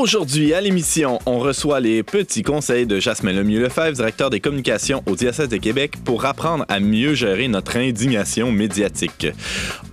[0.00, 5.14] Aujourd'hui, à l'émission, on reçoit les petits conseils de Jasmin Lemieux-Lefebvre, directeur des communications au
[5.14, 9.26] diocèse de Québec, pour apprendre à mieux gérer notre indignation médiatique.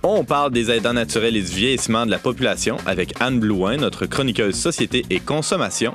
[0.02, 4.06] On parle des aidants naturels et du vieillissement de la population avec Anne Blouin, notre
[4.06, 5.92] chroniqueuse société et consommation.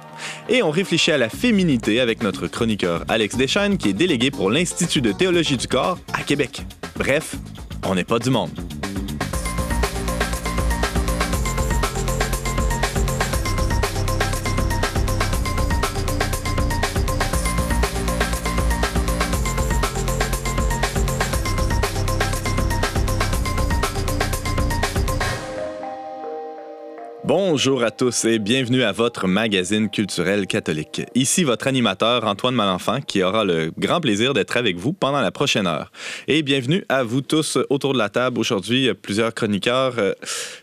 [0.48, 4.52] Et on réfléchit à la féminité avec notre chroniqueur Alex Deschaines, qui est délégué pour
[4.52, 6.62] l'Institut de théologie du corps à Québec.
[6.98, 7.34] Bref,
[7.84, 8.52] on n'est pas du monde.
[27.54, 31.04] Bonjour à tous et bienvenue à votre magazine culturel catholique.
[31.14, 35.30] Ici votre animateur Antoine Malenfant qui aura le grand plaisir d'être avec vous pendant la
[35.30, 35.92] prochaine heure.
[36.28, 38.40] Et bienvenue à vous tous autour de la table.
[38.40, 39.94] Aujourd'hui, plusieurs chroniqueurs.
[40.00, 40.14] Euh,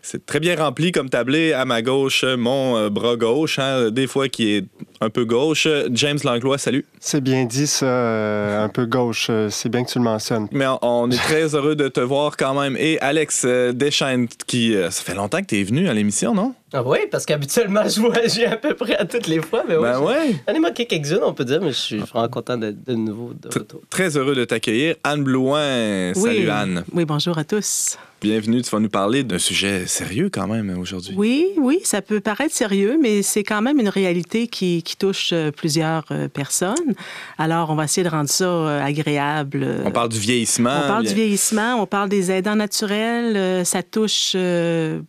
[0.01, 1.53] c'est très bien rempli comme tablé.
[1.53, 4.65] À ma gauche, mon euh, bras gauche, hein, des fois qui est
[4.99, 5.69] un peu gauche.
[5.91, 6.85] James Langlois, salut.
[6.99, 9.31] C'est bien dit ça, euh, un peu gauche.
[9.49, 10.49] C'est bien que tu le mentionnes.
[10.51, 12.75] Mais on est très heureux de te voir quand même.
[12.75, 16.53] Et Alex Deschaines, qui ça fait longtemps que tu es venu à l'émission, non?
[16.73, 19.63] Ah oui, parce qu'habituellement, je voyage à peu près à toutes les fois.
[19.67, 20.35] Mais ben ouais.
[20.47, 23.33] J'en ai manqué quelques-unes, on peut dire, mais je suis vraiment content d'être de nouveau
[23.33, 23.81] de retour.
[23.89, 24.95] Très heureux de t'accueillir.
[25.03, 26.13] Anne Blouin.
[26.13, 26.83] Salut, Anne.
[26.93, 27.97] Oui, bonjour à tous.
[28.21, 28.61] Bienvenue.
[28.61, 31.15] Tu vas nous parler d'un sujet sérieux quand même aujourd'hui.
[31.17, 35.31] Oui, oui, ça peut paraître sérieux, mais c'est quand même une réalité qui, qui touche
[35.33, 36.93] euh, plusieurs euh, personnes.
[37.39, 39.65] Alors, on va essayer de rendre ça euh, agréable.
[39.85, 40.81] On parle du vieillissement.
[40.83, 43.65] On parle du vieillissement, on parle des aidants naturels.
[43.65, 44.35] Ça touche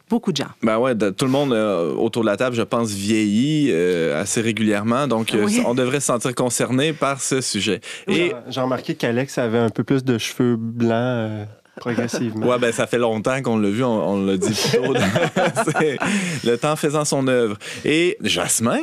[0.09, 0.53] beaucoup de gens.
[0.63, 3.71] Ben ouais, tout le monde autour de la table, je pense, vieillit
[4.15, 5.07] assez régulièrement.
[5.07, 7.83] Donc, on devrait se sentir concerné par ce sujet.
[8.09, 12.47] Et j'ai remarqué qu'Alex avait un peu plus de cheveux blancs progressivement.
[12.47, 14.95] Ouais, ben ça fait longtemps qu'on l'a vu, on, l'a dit plus tôt.
[16.45, 17.57] le temps faisant son œuvre.
[17.85, 18.80] Et Jasmin,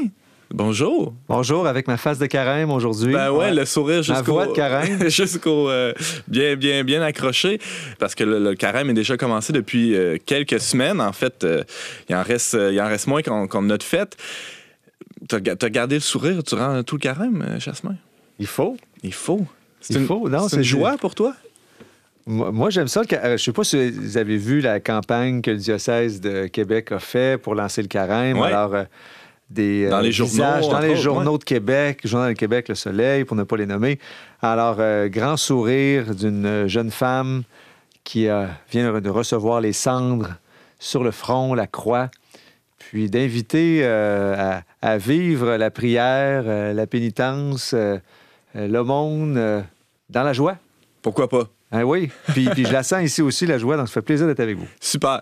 [0.52, 1.14] Bonjour.
[1.28, 3.14] Bonjour, avec ma face de carême aujourd'hui.
[3.14, 4.14] Ben ouais, le sourire jusqu'au...
[4.16, 5.08] Ma voix de carême.
[5.10, 5.70] jusqu'au...
[5.70, 5.94] Euh,
[6.28, 7.60] bien, bien, bien accroché,
[8.00, 11.02] parce que le, carême est déjà commencé depuis euh, quelques semaines.
[11.02, 11.64] En fait, euh,
[12.10, 14.18] il, en reste, il en reste moins qu'on, notre fête.
[15.28, 17.96] T'as, as gardé le sourire durant tout le carême, Jasmin?
[18.40, 18.76] Il faut.
[19.04, 19.46] Il faut.
[19.82, 20.28] C'est il faut.
[20.30, 21.36] Non, c'est une joie pour toi?
[22.30, 23.02] Moi, j'aime ça.
[23.02, 26.46] Euh, je ne sais pas si vous avez vu la campagne que le diocèse de
[26.46, 28.40] Québec a fait pour lancer le carême.
[28.40, 28.84] Alors, euh,
[29.50, 33.26] des euh, dans les journaux, dans les journaux de Québec, Journal de Québec, Le Soleil,
[33.26, 33.98] pour ne pas les nommer.
[34.44, 34.78] Alors,
[35.10, 37.42] grand sourire d'une jeune femme
[38.04, 38.28] qui
[38.72, 40.36] vient de recevoir les cendres
[40.78, 42.12] sur le front, la croix,
[42.78, 47.74] puis d'inviter à, à, vivre la prière, la pénitence,
[48.54, 49.66] l'aumône
[50.12, 50.58] dans la joie.
[51.02, 51.50] Pourquoi pas?
[51.72, 54.26] Ah oui, puis, puis je la sens ici aussi, la joie, donc ça fait plaisir
[54.26, 54.68] d'être avec vous.
[54.80, 55.22] Super.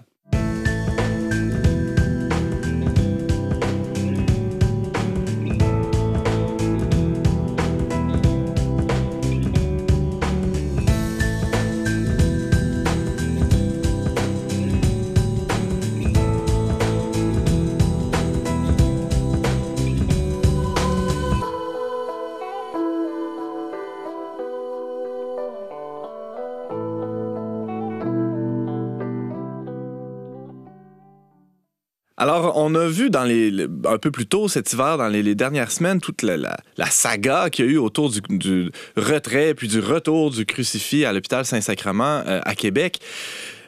[32.27, 36.01] Alors, on a vu dans un peu plus tôt cet hiver, dans les, dernières semaines,
[36.01, 36.57] toute la,
[36.89, 41.45] saga qu'il y a eu autour du, retrait puis du retour du crucifix à l'hôpital
[41.45, 42.99] Saint-Sacrement euh, à Québec.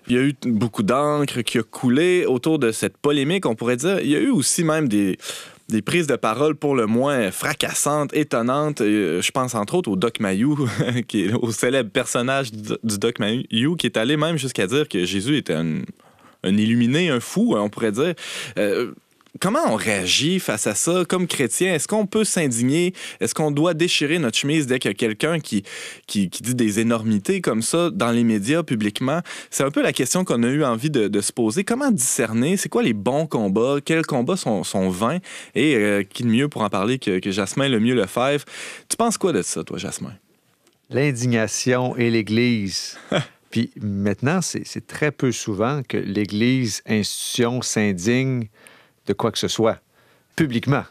[0.09, 3.77] Il y a eu beaucoup d'encre qui a coulé autour de cette polémique, on pourrait
[3.77, 4.01] dire.
[4.01, 5.17] Il y a eu aussi même des,
[5.69, 8.81] des prises de parole pour le moins fracassantes, étonnantes.
[8.81, 10.67] Euh, je pense entre autres au Doc Mayou,
[11.07, 15.05] qui est au célèbre personnage du Doc Mayou, qui est allé même jusqu'à dire que
[15.05, 15.75] Jésus était un
[16.43, 18.13] un illuminé, un fou, on pourrait dire.
[18.57, 18.91] Euh,
[19.39, 21.73] comment on réagit face à ça comme chrétien?
[21.73, 22.93] Est-ce qu'on peut s'indigner?
[23.19, 25.63] Est-ce qu'on doit déchirer notre chemise dès qu'il y a quelqu'un qui,
[26.07, 29.21] qui, dit des énormités comme ça dans les médias publiquement?
[29.49, 31.63] C'est un peu la question qu'on a eu envie de, se poser.
[31.63, 32.57] Comment discerner?
[32.57, 33.77] C'est quoi les bons combats?
[33.83, 35.19] Quels combats sont, sont vains?
[35.53, 38.45] Et euh, qui de mieux pour en parler que, que Jasmin le mieux le fève?
[38.87, 40.13] Tu penses quoi de ça, toi, Jasmin?
[40.89, 42.97] L'indignation et l'Église.
[43.49, 48.47] Puis maintenant, c'est très peu souvent que l'Église, institution, s'indigne
[49.07, 49.79] de quoi que ce soit,
[50.35, 50.83] publiquement.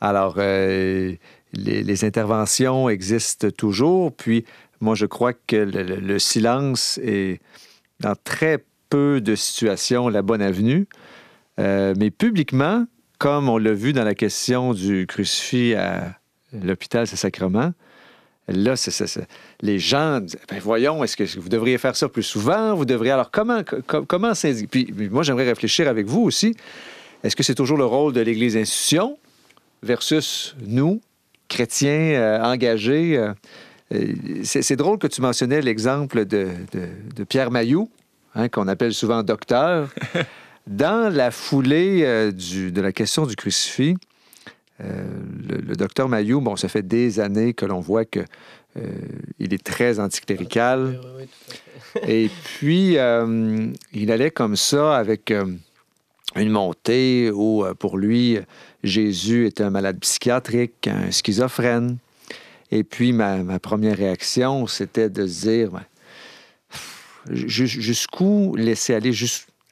[0.00, 1.14] Alors, euh,
[1.52, 4.44] les, interventions existent toujours, puis
[4.80, 7.40] moi, je crois que le, silence est,
[8.00, 10.86] dans très peu de situations, la bonne avenue.
[11.58, 12.86] Euh, mais publiquement,
[13.18, 16.14] comme on l'a vu dans la question du crucifix à
[16.52, 17.72] l'hôpital Saint-Sacrement,
[18.48, 18.74] Là,
[19.60, 22.74] les gens disent, ben voyons, est-ce que vous devriez faire ça plus souvent?
[22.74, 23.12] Vous devriez...
[23.12, 24.32] Alors, comment, co- comment?
[24.70, 26.56] Puis, moi, j'aimerais réfléchir avec vous aussi.
[27.22, 29.18] Est-ce que c'est toujours le rôle de l'Église institution
[29.82, 31.00] versus nous,
[31.48, 33.18] chrétiens euh, engagés?
[33.18, 33.32] euh,
[33.94, 34.12] euh,
[34.44, 37.90] c'est, drôle que tu mentionnais l'exemple de, de- de Pierre Mailloux,
[38.34, 39.88] hein, qu'on appelle souvent docteur.
[40.66, 43.96] Dans la foulée euh, du- de la question du crucifix,
[44.80, 48.20] le, le docteur Mailloux, bon, ça fait des années que l'on voit que
[48.76, 48.82] euh,
[49.38, 51.00] il est très anticlérical.
[51.02, 51.26] Oui,
[51.96, 52.00] oui.
[52.06, 55.46] Et puis, euh, il allait comme ça avec euh,
[56.36, 58.38] une montée où, euh, pour lui,
[58.84, 61.98] Jésus était un malade psychiatrique, un schizophrène.
[62.70, 65.84] Et puis, ma, ma première réaction, c'était de se dire, ben,
[67.30, 69.12] ju- jusqu'où laisser aller,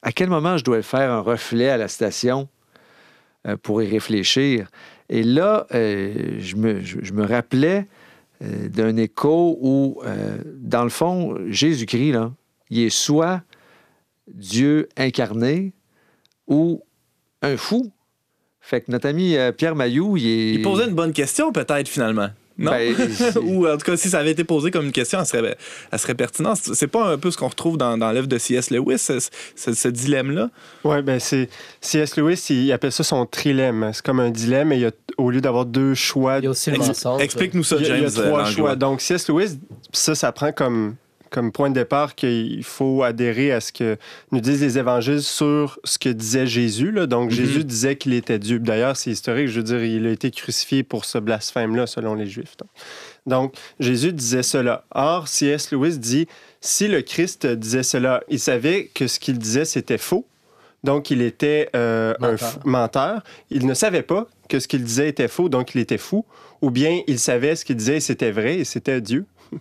[0.03, 2.49] à quel moment je dois faire un reflet à la station
[3.47, 4.69] euh, pour y réfléchir?
[5.09, 7.87] Et là, euh, je, me, rappelais
[8.43, 12.33] euh, d'un écho où, euh, dans le fond, Jésus-Christ, là,
[12.71, 13.43] il est soit
[14.27, 15.73] Dieu incarné
[16.49, 16.83] ou
[17.43, 17.93] un fou.
[18.61, 20.55] Fait que notre ami Pierre Mailloux, il est...
[20.55, 22.31] Il posait une bonne question, peut-être, finalement.
[22.59, 22.71] Non?
[22.71, 22.95] Ben,
[23.43, 25.57] Ou en tout cas, si ça avait été posé comme une question, elle serait,
[25.93, 26.59] elle serait pertinente.
[26.73, 28.71] C'est pas un peu ce qu'on retrouve dans, dans l'œuvre de C.S.
[28.71, 29.19] Lewis, ce,
[29.55, 30.49] ce- ce dilemme-là?
[30.85, 31.51] Oui, ben c'est
[31.83, 32.17] C.S.
[32.17, 33.91] Lewis, il appelle ça son trilemme.
[33.93, 36.47] C'est comme un dilemme, et il y a, au lieu d'avoir deux choix, Il y
[36.47, 37.21] a aussi le Ex- mensonge.
[37.23, 37.99] Explique-nous ça, il y a, James.
[37.99, 38.51] il y a trois euh, Langlois.
[38.53, 38.77] choix.
[38.77, 39.29] Donc, C.S.
[39.29, 39.59] Lewis,
[39.93, 40.95] ça, ça prend comme,
[41.37, 43.99] comme point de départ qu'il faut adhérer à ce que
[44.33, 46.93] nous disent les évangiles sur ce que disait Jésus.
[46.93, 47.05] là.
[47.07, 47.37] Donc, Mhm.
[47.37, 48.59] Jésus disait qu'il était Dieu.
[48.59, 49.49] D'ailleurs, c'est historique.
[49.49, 52.57] Je veux dire, il a été crucifié pour ce blasphème-là, selon les Juifs.
[52.59, 52.69] Donc,
[53.27, 54.85] donc, Jésus disait cela.
[54.95, 55.73] Or, C.S.
[55.73, 56.27] Lewis dit,
[56.63, 60.25] si le Christ disait cela, il savait que ce qu'il disait, c'était faux.
[60.85, 62.49] Donc, il était euh, un Menteur.
[62.51, 63.23] f- menteur.
[63.51, 66.25] Il ne savait pas que ce qu'il disait était faux, donc il était fou.
[66.63, 69.27] Ou bien il savait ce qu'il disait et c'était vrai et c'était Dieu.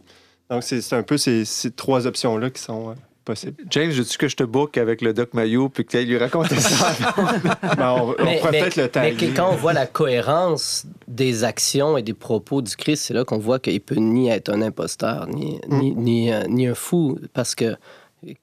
[0.49, 2.93] Donc, c'est un peu ces, ces trois options-là qui sont euh,
[3.23, 3.55] possibles.
[3.71, 6.17] James, veux-tu que je te book avec le doc Maillot puis que tu ailles lui
[6.17, 6.93] raconter ça?
[7.77, 9.15] Ben, on, on Mais, pourrait mais- peut-être le mais tailler.
[9.15, 13.25] que- quand on voit la cohérence des actions et des propos du Christ, c'est là
[13.25, 15.79] qu'on voit qu'il peut ni être un imposteur, ni, Mm.
[15.79, 17.75] ni, ni, euh, ni un fou, parce que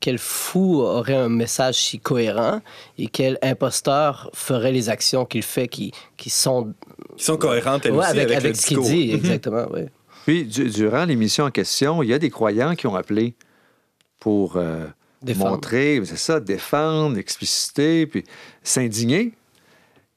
[0.00, 2.60] quel fou aurait un message si cohérent
[2.98, 6.72] et quel imposteur ferait les actions qu'il fait qui, qui sont
[7.16, 9.66] Qui sont cohérentes, elles Ouais, aussi, avec, avec, avec le ce qu'il dit, exactement.
[9.72, 9.82] oui.
[10.24, 13.34] Puis, du- durant l'émission en question, il y a des croyants qui ont appelé
[14.20, 14.86] pour euh,
[15.50, 18.24] montrer, c'est ça, défendre, expliciter, puis
[18.62, 19.32] s'indigner.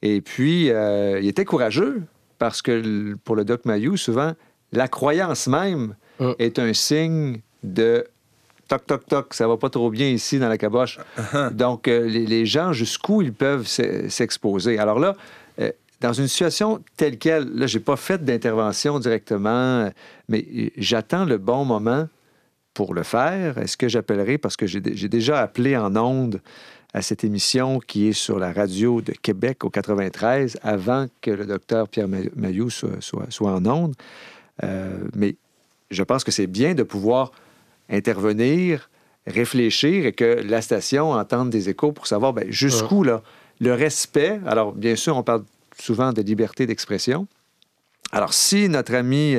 [0.02, 2.04] Et puis, euh, il était courageux
[2.38, 4.34] parce que pour le doc Mayou, souvent,
[4.72, 6.32] la croyance même Mm.
[6.40, 8.06] est un signe de
[8.70, 10.98] toc, toc, toc, ça va pas trop bien ici dans la caboche.
[11.52, 14.80] Donc, euh, les, les gens, jusqu'où ils peuvent s'e- s'exposer.
[14.80, 15.16] Alors là,
[16.06, 19.90] dans une situation telle quelle, là, j'ai pas fait d'intervention directement,
[20.30, 20.46] mais
[20.78, 22.08] j'attends le bon moment
[22.76, 23.58] pour le faire.
[23.58, 26.42] Est-ce que j'appellerai, parce que j'ai dé- j'ai déjà appelé en ondes
[26.94, 31.46] à cette émission qui est sur la radio de Québec au 93, avant que le
[31.48, 33.96] docteur Pierre Ma- Mailloux soit, soit- soit en ondes.
[34.64, 35.36] Euh, mais
[35.90, 37.32] je pense que c'est bien de pouvoir
[37.90, 38.90] intervenir,
[39.26, 43.24] réfléchir et que la station entende des échos pour savoir ben, jusqu'où là,
[43.60, 44.40] le respect.
[44.46, 45.44] Alors, bien sûr, on parle
[45.80, 47.28] souvent de liberté d'expression.
[48.12, 49.38] Alors, si notre ami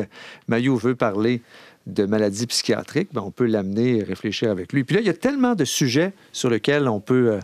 [0.48, 1.42] Maillot veut parler
[1.87, 4.82] de maladies psychiatriques, ben, on peut l'amener et réfléchir avec lui.
[4.84, 7.32] Puis là, il y a tellement de sujets sur lesquels on peut...
[7.34, 7.40] euh,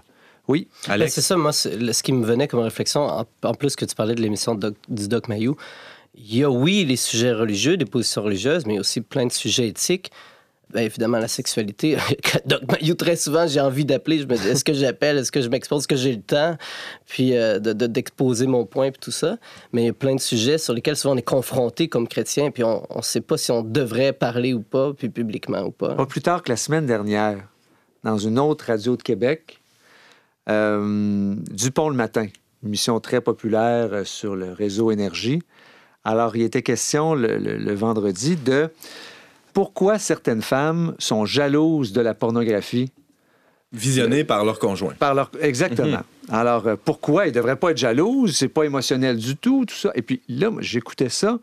[0.49, 3.85] Oui, Ben, c'est ça, moi, ce qui me venait comme réflexion, en, en plus que
[3.85, 5.57] tu parlais de l'émission de Doc- du Doc Mayou,
[6.15, 9.69] il y a, oui, les sujets religieux, des positions religieuses, mais aussi plein de sujets
[9.69, 10.11] éthiques.
[10.73, 11.97] Ben, évidemment, la sexualité.
[12.71, 14.19] Mayou, très souvent, j'ai envie d'appeler.
[14.19, 15.19] Je me dis, est-ce que j'appelle?
[15.19, 15.81] Est-ce que je m'expose?
[15.81, 16.57] Est-ce que j'ai le temps?
[17.07, 19.37] Puis euh, de- de- d'exposer mon point, puis tout ça.
[19.73, 22.51] Mais il y a plein de sujets sur lesquels souvent on est confronté comme chrétien,
[22.51, 25.95] puis on ne sait pas si on devrait parler ou pas, puis publiquement ou pas.
[25.95, 27.47] Pas plus tard que la semaine dernière,
[28.05, 29.61] dans une autre radio de Québec,
[30.49, 32.27] euh, Dupont le matin,
[32.63, 35.41] une émission très populaire euh, sur le réseau Énergie.
[36.05, 38.71] Alors, il était question le- le vendredi de
[39.53, 42.91] pourquoi certaines femmes sont jalouses de la pornographie?
[43.73, 44.93] Visionné par leur conjoint.
[44.95, 45.31] par leur...
[45.41, 46.03] Exactement.
[46.29, 47.25] Alors, euh, pourquoi?
[47.25, 48.37] Ils ne devraient pas être jalouses?
[48.37, 49.91] C'est pas émotionnel du tout, tout ça.
[49.95, 51.39] Et puis là, moi, j'écoutais ça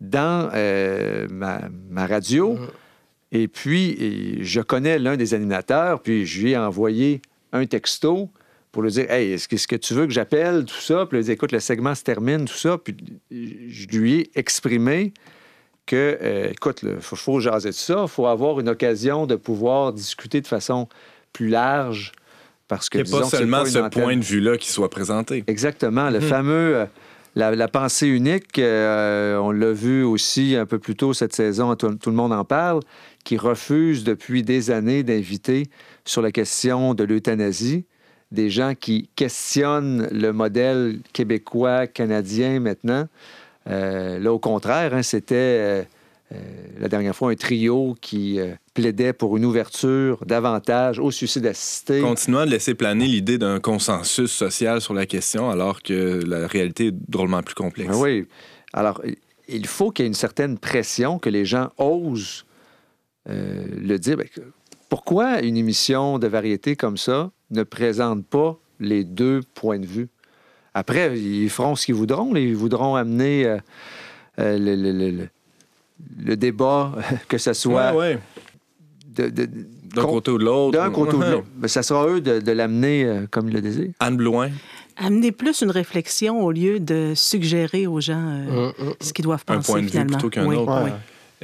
[0.00, 2.58] dans euh, ma, ma radio.
[3.30, 8.28] Et puis, et je connais l'un des animateurs, puis je lui ai envoyé un texto
[8.70, 11.06] pour lui dire Hey, est-ce que, est-ce que tu veux que j'appelle, tout ça?
[11.06, 12.76] Puis il dit Écoute, le segment se termine, tout ça.
[12.76, 12.96] Puis
[13.30, 15.14] je lui ai exprimé
[15.86, 19.36] que, euh, écoute, il faut, faut jaser de ça, il faut avoir une occasion de
[19.36, 20.88] pouvoir discuter de façon
[21.32, 22.12] plus large.
[22.68, 24.02] Parce que Il n'y a pas disons que c'est seulement ce antenne.
[24.02, 25.44] point de vue-là qui soit présenté.
[25.46, 26.86] Exactement, le fameux euh,
[27.34, 31.74] La, la pensée unique, euh, on l'a vu aussi un peu plus tôt cette saison,
[31.76, 32.80] tout, tout le monde en parle,
[33.24, 35.64] qui refuse depuis des années d'inviter
[36.04, 37.84] sur la question de l'euthanasie
[38.32, 43.06] des gens qui questionnent le modèle québécois, canadien maintenant.
[43.68, 45.82] Euh, là, au contraire, hein, c'était euh,
[46.32, 46.36] euh,
[46.80, 48.38] la dernière fois un trio qui
[48.74, 52.00] plaidait pour une ouverture davantage au suicide assisté.
[52.00, 56.86] Continuant de laisser planer l'idée d'un consensus social sur la question, alors que la réalité
[56.86, 57.90] est drôlement plus complexe.
[57.92, 58.26] Ah oui.
[58.72, 59.02] Alors,
[59.48, 62.44] il faut qu'il y ait une certaine pression, que les gens osent
[63.28, 64.16] euh, le dire.
[64.16, 64.26] Ben,
[64.88, 70.08] pourquoi une émission de variété comme ça ne présente pas les deux points de vue?
[70.74, 72.34] Après, ils feront ce qu'ils voudront.
[72.34, 73.58] Ils voudront amener euh,
[74.38, 75.28] euh, le, le- le- le-
[76.24, 76.92] le débat,
[77.28, 78.18] que ce soit Ouais, ouais.
[79.14, 79.48] de- de-
[79.94, 80.72] D'un côté ou de l'autre.
[80.78, 81.46] d'un côté ou de l'autre.
[81.56, 83.90] Ben, ça sera eux de, de l'amener euh, comme ils le désirent.
[84.00, 84.50] Anne Blouin.
[84.96, 88.94] Amener plus une réflexion au lieu de suggérer aux gens euh, Hum, hum.
[89.00, 90.82] ce qu'ils doivent Un penser point de vue plutôt qu'un Oui, autre.
[90.84, 90.92] Ouais.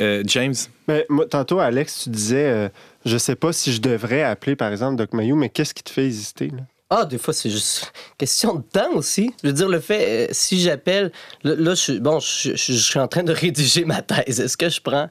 [0.00, 0.54] Euh, James,
[0.87, 2.68] Mais moi, tantôt, Alex, tu disais, euh,
[3.04, 5.90] je sais pas si je devrais appeler, par exemple, Doc Mayou, mais qu'est-ce qui te
[5.90, 6.49] fait hésiter?
[6.49, 6.62] Là?
[6.90, 9.30] Ah, des fois, c'est juste question de temps aussi.
[9.42, 11.12] Je veux dire, le fait, euh, si j'appelle,
[11.45, 14.40] là, je, suis- bon, je, je- je suis en train de rédiger ma thèse.
[14.40, 15.09] Est-ce que je prends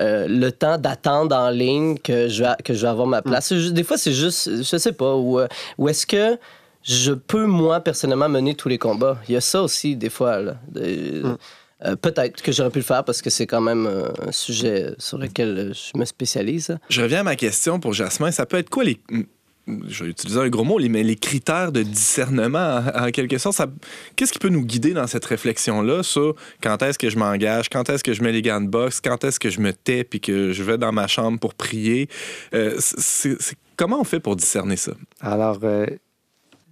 [0.00, 3.46] euh, le temps d'attendre en ligne que je vais, que je vais avoir ma place?
[3.48, 6.38] C'est juste- Des fois, c'est juste, je sais pas, ou, euh, ou est-ce que
[6.84, 9.18] je peux, moi, personnellement, mener tous les combats?
[9.28, 10.40] Il y a ça aussi, des fois.
[10.40, 10.56] là.
[10.70, 11.36] De- Mm.
[11.86, 14.94] euh, Peut-être que j'aurais pu le faire parce que c'est quand même euh, un sujet
[14.98, 16.78] sur lequel je me spécialise.
[16.88, 18.30] je reviens à ma question pour Jasmin.
[18.30, 19.00] Ça peut être quoi les.
[19.66, 23.60] Je vais utiliser un gros mot, mais les critères de discernement, en quelque sorte.
[24.14, 27.90] Qu'est-ce qui peut nous guider dans cette réflexion-là sur quand est-ce que je m'engage, quand
[27.90, 30.20] est-ce que je mets les gants de boxe, quand est-ce que je me tais puis
[30.20, 32.08] que je vais dans ma chambre pour prier?
[32.54, 32.78] Euh,
[33.76, 34.92] comment on fait pour discerner ça?
[35.20, 35.86] Alors, euh,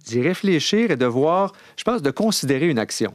[0.05, 3.13] d'y réfléchir et de voir, je pense, de considérer une action.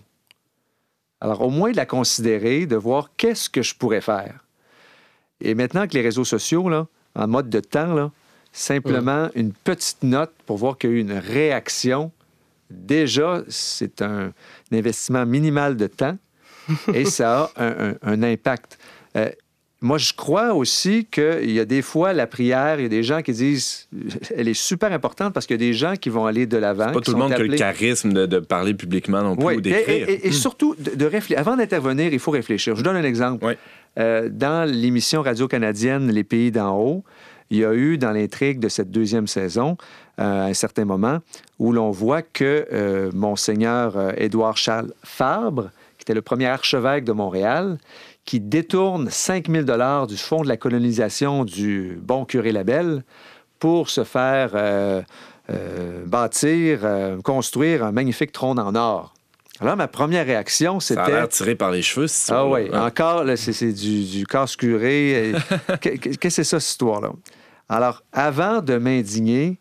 [1.22, 4.44] Alors, au moins de la considérer, de voir qu'est-ce que je pourrais faire.
[5.40, 8.10] Et maintenant que les réseaux sociaux, là, en mode de temps, là,
[8.52, 12.10] simplement une petite note pour voir qu'il y a eu une réaction,
[12.70, 14.32] déjà, c'est un,
[14.72, 16.16] investissement minimal de temps
[16.94, 18.78] et ça a un, un- un impact.
[19.16, 19.28] Euh,
[19.82, 23.02] moi, je crois aussi qu'il y a des fois la prière, il y a des
[23.02, 23.88] gens qui disent
[24.36, 26.92] elle est super importante parce qu'il y a des gens qui vont aller de l'avant.
[26.92, 29.54] Pas tout le monde qui a le charisme de, de parler publiquement non plus oui,
[29.54, 30.08] ou et, d'écrire.
[30.08, 31.34] et- et surtout, de, de.
[31.34, 32.74] Avant d'intervenir, il faut réfléchir.
[32.74, 33.44] Je vous donne un exemple.
[33.46, 33.54] Oui.
[33.98, 37.02] Euh, dans l'émission radio-canadienne Les Pays d'en haut,
[37.50, 39.76] il y a eu dans l'intrigue de cette deuxième saison
[40.20, 41.18] euh, un certain moment
[41.58, 47.04] où l'on voit que euh, Monseigneur euh, Édouard Charles Fabre, qui était le premier archevêque
[47.04, 47.78] de Montréal,
[48.24, 53.02] qui détourne 5 000 dollars du fonds de la colonisation du bon curé Labelle
[53.58, 55.02] pour se faire euh,
[55.50, 59.14] euh, bâtir, euh, construire un magnifique trône en or.
[59.62, 61.16] Alors, ma première réaction, Ça a c'était...
[61.18, 65.30] l'air tiré par les cheveux, c'est Ah oui, encore, là, c'est, du, du casse curé.
[65.30, 65.34] Et-
[65.82, 67.10] Qu'est- Qu'est-ce que c'est ça, cette histoire-là?
[67.70, 69.60] Alors, avant de m'indigner,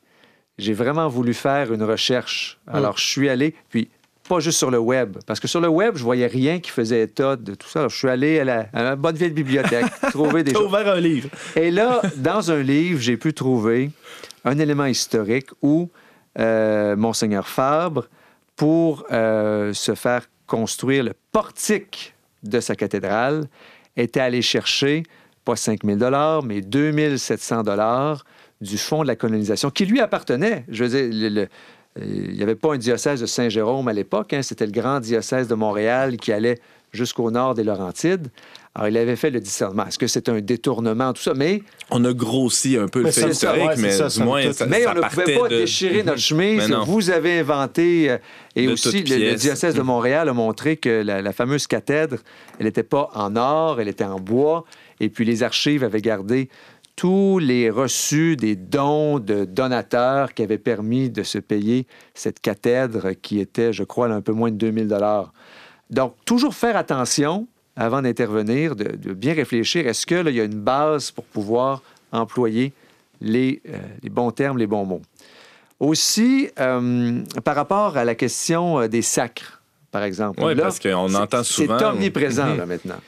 [0.58, 2.60] j'ai vraiment voulu faire une recherche.
[2.66, 3.90] Alors, je suis allé, puis
[4.28, 7.04] pas juste sur le web, parce que sur le web, je voyais rien qui faisait
[7.04, 7.80] état de tout ça.
[7.80, 10.66] Alors, je suis allé à la, à la bonne vieille bibliothèque, trouver des choses.
[10.66, 11.30] ouvert un livre.
[11.56, 13.92] Et là, dans un livre, j'ai pu trouver
[14.44, 15.90] un élément historique où
[16.40, 18.08] euh, Monseigneur Fabre,
[18.56, 23.46] pour euh, se faire construire le portique de sa cathédrale,
[23.96, 25.04] était allé chercher,
[25.46, 26.00] pas 5 000
[26.44, 27.64] mais 2 700
[28.62, 30.66] du fonds de la colonisation, qui lui appartenait.
[30.70, 31.48] Je veux dire, le- le-
[32.00, 35.00] euh, il n'y avait pas un diocèse de Saint-Jérôme à l'époque, hein, c'était le grand
[35.00, 36.60] diocèse de Montréal qui allait
[36.92, 38.28] jusqu'au nord des Laurentides.
[38.76, 39.86] Alors, il avait fait le discernement.
[39.88, 41.34] Est-ce que c'est un détournement, tout ça?
[41.34, 44.52] Mais On a grossi un peu le fait historique, ouais, mais ça, du somme moins,
[44.54, 46.72] ça, mais ça on ne pouvait pas de- déchirer notre chemise.
[46.86, 48.18] Vous avez inventé, euh,
[48.56, 52.18] et De aussi le, diocèse de Montréal a montré que la, la fameuse cathèdre,
[52.60, 54.66] elle n'était pas en or, elle était en bois,
[55.00, 56.50] et puis les archives avaient gardé
[56.96, 63.12] tous les reçus des dons de donateurs qui avaient permis de se payer cette cathèdre
[63.22, 65.32] qui était, je crois, un peu moins de 2000 dollars.
[65.90, 69.88] Donc, toujours faire attention avant d'intervenir, de, de bien réfléchir.
[69.88, 72.74] Est-ce que là, il y a une base pour pouvoir employer
[73.22, 75.02] les, euh, les bons termes, les bons mots?
[75.80, 80.44] Aussi, euh, par rapport à la question euh, des sacres, par exemple.
[80.44, 81.80] Oui, parce qu'on entend souvent.
[81.80, 83.00] C'est omniprésent, là, maintenant.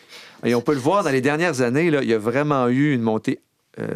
[0.43, 2.93] Et on peut le voir dans les dernières années, là, il y a vraiment eu
[2.93, 3.41] une montée
[3.79, 3.87] euh,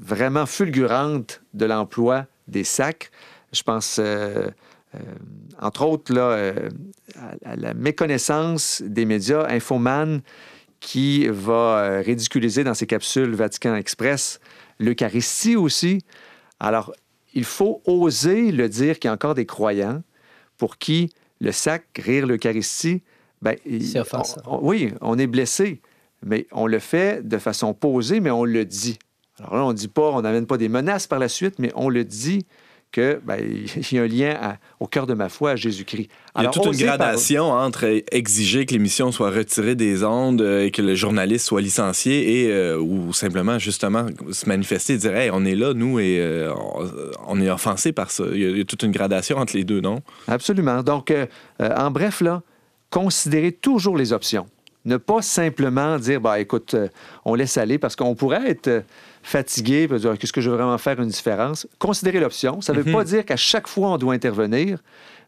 [0.00, 3.08] vraiment fulgurante de l'emploi des sacres.
[3.52, 4.48] Je pense, euh,
[4.94, 4.98] euh,
[5.60, 6.16] entre autres,
[7.44, 9.46] à, la méconnaissance des médias.
[9.48, 10.22] Infoman
[10.78, 14.40] qui va ridiculiser dans ses capsules Vatican Express
[14.78, 16.02] l'Eucharistie aussi.
[16.58, 16.94] Alors,
[17.34, 20.02] il faut oser le dire qu'il y a encore des croyants
[20.56, 23.02] pour qui le sac, rire l'Eucharistie,
[23.42, 23.56] ben,
[23.96, 24.40] offensant.
[24.46, 25.80] on- on- oui, on est blessé,
[26.24, 28.98] mais on le fait de façon posée, mais on le dit.
[29.38, 31.72] Alors là, on ne dit pas, on n'amène pas des menaces par la suite, mais
[31.74, 32.44] on le dit
[32.92, 33.38] que ben,
[33.76, 36.08] il y a un lien à- au cœur de ma foi à Jésus-Christ.
[36.36, 40.42] Il y a toute une par- gradation entre exiger que l'émission soit retirée des ondes
[40.42, 44.98] euh, et que le journaliste soit licencié et euh, ou simplement justement se manifester et
[44.98, 46.52] dire hey, on est là nous et euh,
[47.28, 48.24] on, est offensé par ça.
[48.32, 50.00] Il y, a, il y a toute une gradation entre les deux, non?
[50.28, 50.82] Absolument.
[50.82, 51.26] Donc, euh,
[51.62, 52.42] euh, en bref, là,
[52.90, 54.46] considérez toujours les options.
[54.84, 56.88] Ne pas simplement dire, bah, écoute, euh,
[57.24, 58.80] on laisse aller parce qu'on pourrait être euh,
[59.22, 61.66] fatigué, dire, qu'est-ce que je veux vraiment faire une différence?
[61.78, 62.60] Considérez l'option.
[62.60, 64.78] Ça ne veut pas dire qu'à chaque fois on doit intervenir,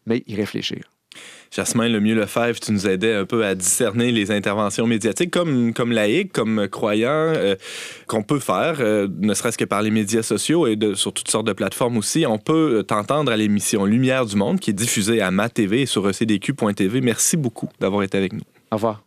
[0.07, 0.92] mais y réfléchir.
[1.55, 5.93] Jasmin Lemieux Lefebvre, tu nous aidais un peu à discerner les interventions médiatiques comme, comme
[5.93, 7.57] laïque, comme croyant, euh,
[8.07, 11.47] qu'on peut faire, euh, ne serait-ce que par les médias sociaux et sur toutes sortes
[11.47, 12.25] de plateformes aussi.
[12.27, 15.83] On peut euh, t'entendre à l'émission Lumière du Monde qui est diffusée à ma TV
[15.83, 17.03] et sur ecdq.tv.
[17.03, 18.43] Merci beaucoup d'avoir été avec nous.
[18.71, 19.03] Au revoir.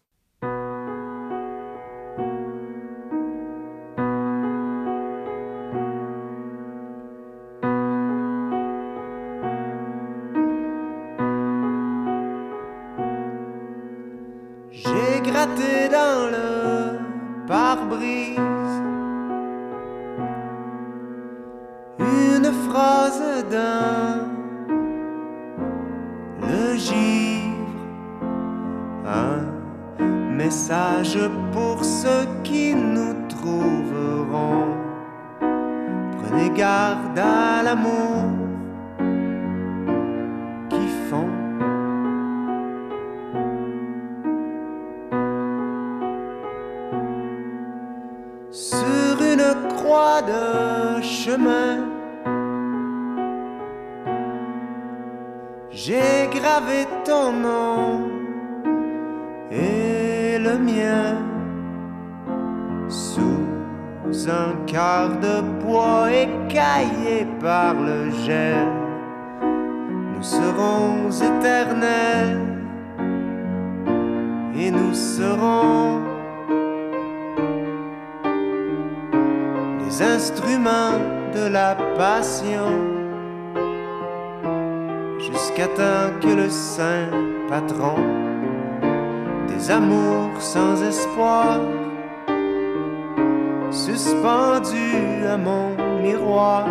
[21.99, 24.27] Une phrase d'un
[26.41, 27.75] le givre,
[29.05, 29.41] un
[30.35, 31.17] message
[31.51, 34.67] pour ceux qui nous trouveront.
[36.19, 38.34] Prenez garde à l'amour
[50.21, 51.85] de chemin.
[55.69, 58.01] J'ai gravé ton nom
[59.51, 61.17] et le mien
[62.87, 68.67] sous un quart de bois écaillé par le gel.
[70.15, 72.39] Nous serons éternels
[74.57, 76.14] et nous serons
[80.01, 80.99] instruments
[81.33, 82.69] de la passion
[85.19, 87.09] jusqu'à temps que le saint
[87.49, 87.95] patron
[89.47, 91.59] des amours sans espoir
[93.71, 95.69] suspendu à mon
[96.01, 96.65] miroir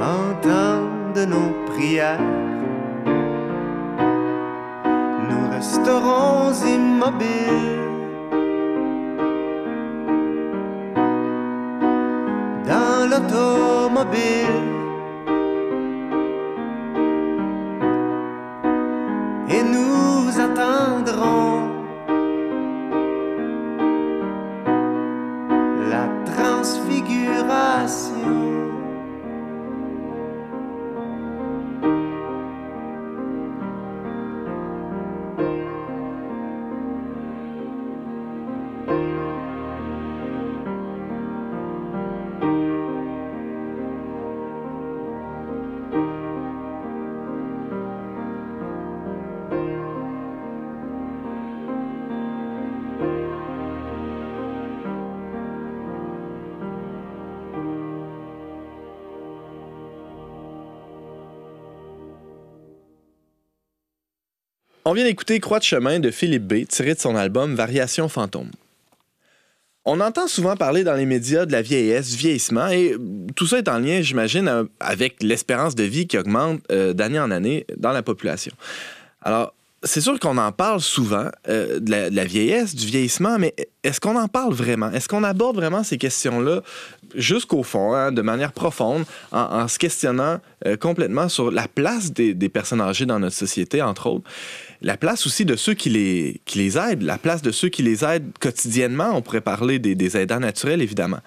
[0.00, 2.20] entende nos prières.
[5.28, 7.85] Nous resterons immobiles
[13.18, 14.75] dans l'automobile.
[64.88, 68.52] On vient d'écouter Croix de chemin de Philippe B, tiré de son album Variation fantôme.
[69.84, 72.94] On entend souvent parler dans les médias de la vieillesse, du vieillissement, et
[73.34, 77.18] tout ça est en lien, j'imagine, euh, avec l'espérance de vie qui augmente euh, d'année
[77.18, 78.52] en année dans la population.
[79.82, 84.16] C'est sûr qu'on en parle souvent euh, de, la, vieillesse, du vieillissement, mais est-ce qu'on
[84.16, 84.90] en parle vraiment?
[84.90, 86.62] Est-ce qu'on aborde vraiment ces questions-là
[87.14, 92.48] jusqu'au fond, hein, de manière profonde, en, se questionnant euh, complètement sur la place des,
[92.48, 94.28] personnes âgées dans notre société, entre autres?
[94.82, 97.82] la place aussi de ceux qui les, qui les aident, la place de ceux qui
[97.82, 99.12] les aident quotidiennement?
[99.14, 101.20] On pourrait parler des, des aidants naturels, évidemment.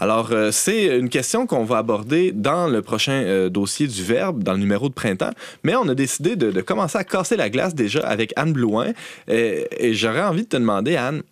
[0.00, 4.44] Alors, euh, c'est une question qu'on va aborder dans le prochain euh, dossier du Verbe,
[4.44, 5.32] dans le numéro de printemps.
[5.64, 8.92] Mais on a décidé de, commencer à casser la glace déjà avec Anne Blouin.
[9.26, 11.22] Et, et j'aurais envie de te demander, Anne,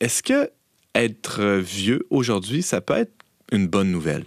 [0.00, 0.50] est-ce que
[0.94, 3.12] être vieux aujourd'hui, ça peut être
[3.52, 4.24] une bonne nouvelle?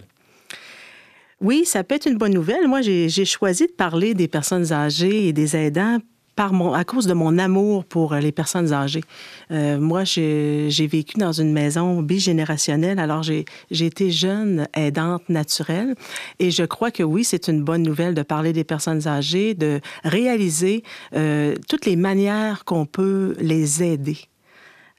[1.40, 2.68] Oui, ça peut être une bonne nouvelle.
[2.68, 5.98] Moi, j'ai j'ai choisi de parler des personnes âgées et des aidants
[6.40, 9.04] à cause de mon amour pour les personnes âgées.
[9.50, 15.94] Euh, moi, j'ai vécu dans une maison bigénérationnelle, alors j'ai été jeune aidante naturelle,
[16.38, 19.80] et je crois que oui, c'est une bonne nouvelle de parler des personnes âgées, de
[20.02, 20.82] réaliser
[21.14, 24.18] euh, toutes les manières qu'on peut les aider.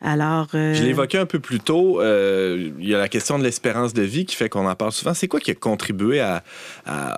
[0.04, 2.02] Alors, euh, Je l'évoquais un peu plus tôt.
[2.02, 4.92] euh, il y a la question de l'espérance de vie qui fait qu'on en parle
[4.92, 5.14] souvent.
[5.14, 6.44] C'est quoi qui a contribué à,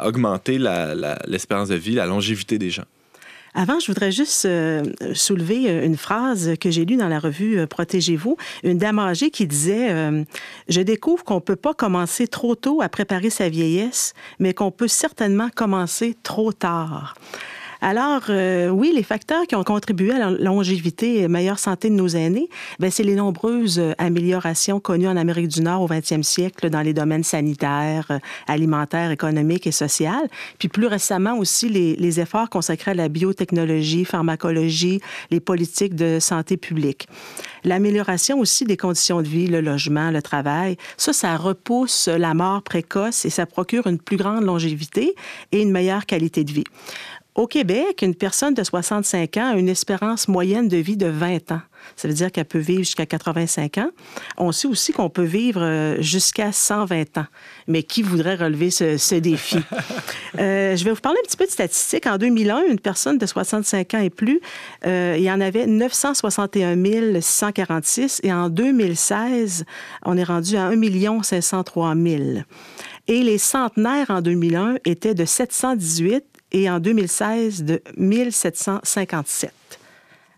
[0.06, 0.58] augmenter
[1.28, 2.84] l'espérance de vie, la longévité des gens?
[3.56, 7.60] Avant, je voudrais juste euh, soulever euh, une phrase que j'ai lue dans la revue
[7.60, 8.36] euh, Protégez-vous.
[8.64, 9.90] Une dame âgée qui disait
[10.70, 14.72] Je découvre qu'on ne peut pas commencer trop tôt à préparer sa vieillesse, mais qu'on
[14.72, 17.16] peut certainement commencer trop tard.
[17.86, 21.96] Alors, euh, oui, les facteurs qui ont contribué à la longévité et meilleure santé de
[21.96, 22.48] nos aînés,
[22.80, 26.80] ben, c'est les nombreuses euh, améliorations connues en Amérique du Nord au 20e siècle dans
[26.80, 29.94] les domaines sanitaires, euh, alimentaires, économiques et sociaux.
[30.60, 36.20] Puis plus récemment aussi, les, les efforts consacrés à la biotechnologie, pharmacologie, les politiques de
[36.22, 37.10] santé publique.
[37.66, 42.62] L'amélioration aussi des conditions de vie, le logement, le travail, ça, ça repousse la mort
[42.62, 45.16] précoce et ça procure une plus grande longévité
[45.52, 46.66] et une meilleure qualité de vie.
[47.36, 51.52] Au Québec, une personne de 65 ans a une espérance moyenne de vie de 20
[51.52, 51.62] ans.
[51.96, 53.90] Ça veut dire qu'elle peut vivre jusqu'à 85 ans.
[54.38, 57.26] On sait aussi qu'on peut vivre euh, jusqu'à 120 ans.
[57.68, 59.58] Mais qui voudrait relever ce, ce défi?
[60.40, 62.08] Euh, je vais vous parler un petit peu de statistiques.
[62.08, 64.42] En 2001, une personne de 65 ans et plus,
[64.84, 69.64] euh, il y en avait 961 646 et en 2016,
[70.04, 72.24] on est rendu à 1 503 000.
[73.08, 79.52] Et les centenaires en 2001 étaient de 718 et en 2016 de 1757.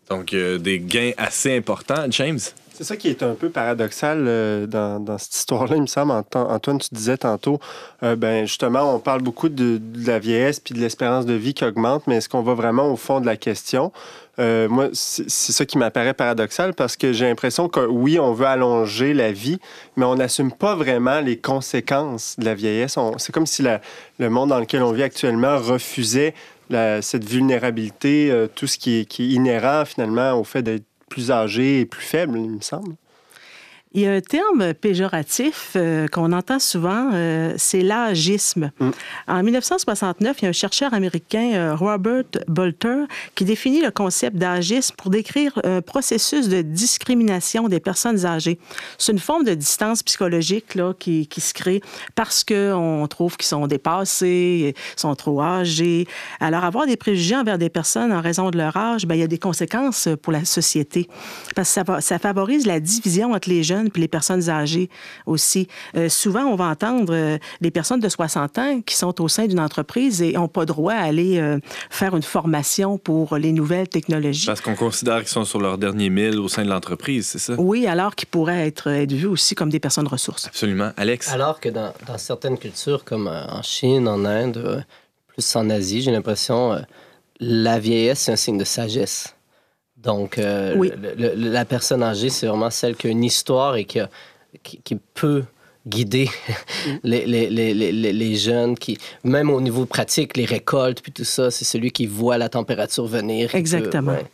[0.09, 2.05] Donc, euh, des gains assez importants.
[2.09, 2.39] James?
[2.73, 6.11] C'est ça qui est un peu paradoxal euh, dans, dans cette histoire-là, il me semble.
[6.11, 7.59] Ant- Antoine, tu disais tantôt,
[8.03, 11.53] euh, ben justement, on parle beaucoup de, de la vieillesse puis de l'espérance de vie
[11.53, 13.93] qui augmente, mais est-ce qu'on va vraiment au fond de la question?
[14.39, 18.47] Euh, moi, c'est ça qui m'apparaît paradoxal parce que j'ai l'impression que oui, on veut
[18.47, 19.59] allonger la vie,
[19.95, 22.97] mais on n'assume pas vraiment les conséquences de la vieillesse.
[23.17, 26.33] C'est comme si le monde dans lequel on vit actuellement refusait
[26.69, 31.31] cette vulnérabilité, euh, tout ce qui est, qui est inhérent finalement au fait d'être plus
[31.31, 32.95] âgé et plus faible, il me semble.
[33.93, 38.71] Il y a un terme péjoratif euh, qu'on entend souvent, euh, c'est l'âgisme.
[38.81, 38.89] Mm.
[39.29, 44.35] En 1969, il y a un chercheur américain, euh, Robert Bolter, qui définit le concept
[44.35, 48.59] d'âgisme pour décrire un processus de discrimination des personnes âgées.
[48.97, 51.79] C'est une forme de distance psychologique là, qui, qui se crée
[52.15, 56.05] parce qu'on trouve qu'ils sont dépassés, sont trop âgés.
[56.41, 59.23] Alors, avoir des préjugés envers des personnes en raison de leur âge, ben, il y
[59.23, 61.07] a des conséquences pour la société.
[61.55, 64.89] Parce que ça, va- ça favorise la division entre les jeunes puis les personnes âgées
[65.25, 65.67] aussi.
[65.95, 69.47] Euh, souvent, on va entendre euh, les personnes de 60 ans qui sont au sein
[69.47, 73.87] d'une entreprise et n'ont pas droit à aller euh, faire une formation pour les nouvelles
[73.87, 74.45] technologies.
[74.45, 77.53] Parce qu'on considère qu'ils sont sur leur dernier mille au sein de l'entreprise, c'est ça?
[77.57, 80.47] Oui, alors qu'ils pourraient être, être vus aussi comme des personnes ressources.
[80.47, 80.91] Absolument.
[80.97, 81.29] Alex?
[81.29, 84.85] Alors que dans, dans certaines cultures, comme euh, en Chine, en Inde,
[85.27, 86.79] plus en Asie, j'ai l'impression euh,
[87.39, 89.34] la vieillesse, c'est un signe de sagesse.
[90.05, 90.91] Donc, euh, Oui.
[91.01, 94.09] le- le- la personne âgée, c'est vraiment celle qui a une histoire et qui, a-
[94.63, 95.43] qui, qui peut
[95.87, 96.29] guider
[97.03, 101.23] les, les, les, les, les- jeunes, qui, même au niveau pratique, les récoltes, puis tout
[101.23, 103.49] ça, c'est celui qui voit la température venir.
[103.51, 104.11] peut- Exactement.
[104.13, 104.25] ouais.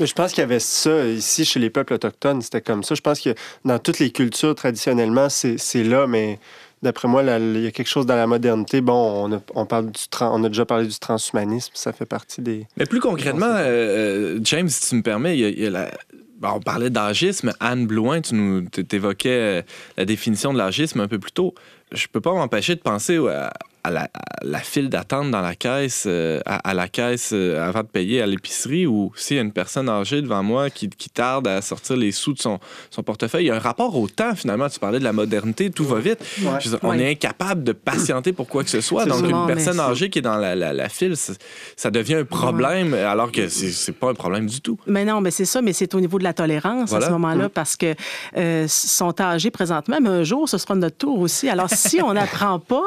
[0.00, 2.94] Mais Je pense qu'il y avait ça ici chez les peuples autochtones, c'était comme ça.
[2.94, 6.38] Je pense que dans toutes les cultures, traditionnellement, c'est c'est là, mais
[6.82, 8.80] d'après moi, là, il y a quelque chose dans la modernité.
[8.80, 12.40] Bon, on a, on parle du on a déjà parlé du transhumanisme, ça fait partie
[12.40, 12.66] des.
[12.76, 15.66] Mais plus concrètement, euh, euh, James, si tu me permets, il y a, il y
[15.66, 15.90] a la-
[16.38, 17.52] bon, on parlait d'âgisme.
[17.60, 19.62] Anne Blouin, tu nous évoquais euh,
[19.96, 21.54] la définition de l'âgisme un peu plus tôt.
[21.92, 23.52] Je peux pas m'empêcher de penser à,
[23.84, 24.08] à la, à
[24.44, 28.20] la file d'attente dans la caisse, euh, à, à la caisse euh, avant de payer
[28.22, 31.60] à l'épicerie, ou s'il y a une personne âgée devant moi qui, qui tarde à
[31.62, 32.58] sortir les sous de son,
[32.90, 33.44] son portefeuille.
[33.44, 34.68] Il y a un rapport au temps, finalement.
[34.68, 36.18] Tu parlais de la modernité, tout va vite.
[36.38, 37.00] Dire, on Ouais.
[37.02, 39.04] est incapable de patienter pour quoi que ce soit.
[39.06, 41.32] Donc, une personne âgée qui est dans la, la- la file, ça,
[41.76, 44.78] ça devient un problème, alors que c'est c'est pas un problème du tout.
[44.86, 47.06] Mais non, mais c'est ça, mais c'est au niveau de la tolérance Voilà.
[47.06, 47.94] à ce moment-là, parce que
[48.36, 51.48] euh, sont âgés présentement, mais un jour, ce sera notre tour aussi.
[51.48, 52.82] Alors, si on n'apprend pas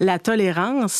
[0.00, 0.33] la tolérance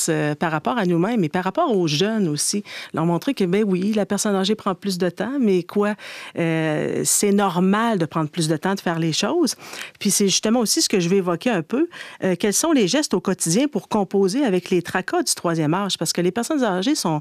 [0.09, 3.65] euh, par rapport à nous-mêmes et par rapport aux jeunes aussi, leur montrer que, ben
[3.67, 5.95] oui, la personne âgée prend plus de temps, mais quoi,
[6.39, 9.57] euh, c'est normal de prendre plus de temps de faire les choses.
[9.99, 11.89] Puis c'est justement aussi ce que je vais évoquer un peu.
[12.23, 15.99] euh, quels sont les gestes au quotidien pour composer avec les tracas du troisième âge?
[15.99, 17.21] Parce que les personnes âgées sont,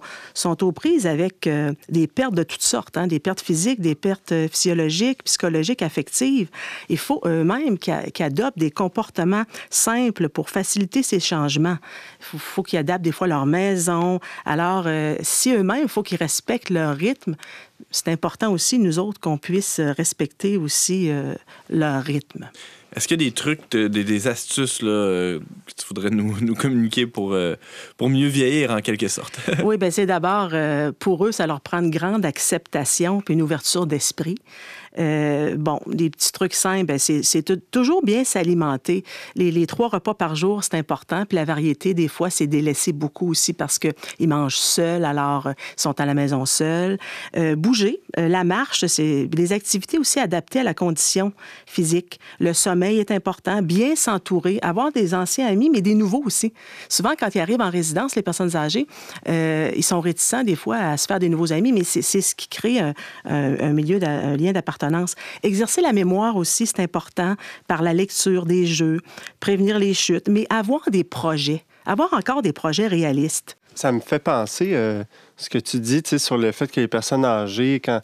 [0.61, 1.49] aux prises avec
[1.89, 6.49] des pertes de toutes sortes, hein, des pertes physiques, des pertes physiologiques, psychologiques, affectives.
[6.89, 11.77] Il faut eux-mêmes qu'ils qu'ils adoptent des comportements simples pour faciliter ces changements.
[12.19, 14.19] Il faut, faut qu'ils adaptent des fois leur maison.
[14.45, 17.35] Alors, euh, si eux-mêmes, il faut qu'ils respectent leur rythme,
[17.91, 21.33] c'est important aussi, nous autres, qu'on puisse respecter aussi euh,
[21.69, 22.49] leur rythme.
[22.95, 26.11] Est-ce qu'il y a des trucs, de- des, des astuces là, euh, que tu voudrais
[26.11, 27.55] nous, nous communiquer pour, euh,
[27.97, 29.39] pour mieux vieillir en quelque sorte?
[29.63, 33.41] Oui, ben c'est d'abord, euh, pour eux, ça leur prend une grande acceptation puis une
[33.41, 34.35] ouverture d'esprit.
[34.99, 39.03] Euh, bon, des petits trucs simples, ben, c'est toujours bien s'alimenter.
[39.35, 41.25] Les, trois repas par jour, c'est important.
[41.25, 45.53] Puis la variété, des fois, c'est délaissé beaucoup aussi parce qu'ils mangent seuls, alors euh,
[45.77, 46.97] ils sont à la maison seuls.
[47.37, 51.33] Euh, bouger, la marche, c'est des activités aussi adaptées à la condition
[51.65, 52.19] physique.
[52.39, 56.53] Le sommeil est important, bien s'entourer, avoir des anciens amis, mais des nouveaux aussi.
[56.89, 58.87] Souvent, quand ils arrivent en résidence, les personnes âgées,
[59.27, 62.47] ils sont réticents des fois à se faire des nouveaux amis, mais c'est ce qui
[62.47, 62.93] crée un,
[63.25, 64.82] un lien d'appartenance.
[65.43, 67.35] Exercer la mémoire aussi, c'est important
[67.67, 68.99] par la lecture des jeux,
[69.39, 73.57] prévenir les chutes, mais avoir des projets, avoir encore des projets réalistes.
[73.75, 75.03] Ça me fait penser, euh,
[75.37, 78.01] ce que tu dis, tu sais, sur le fait que les personnes âgées, quand,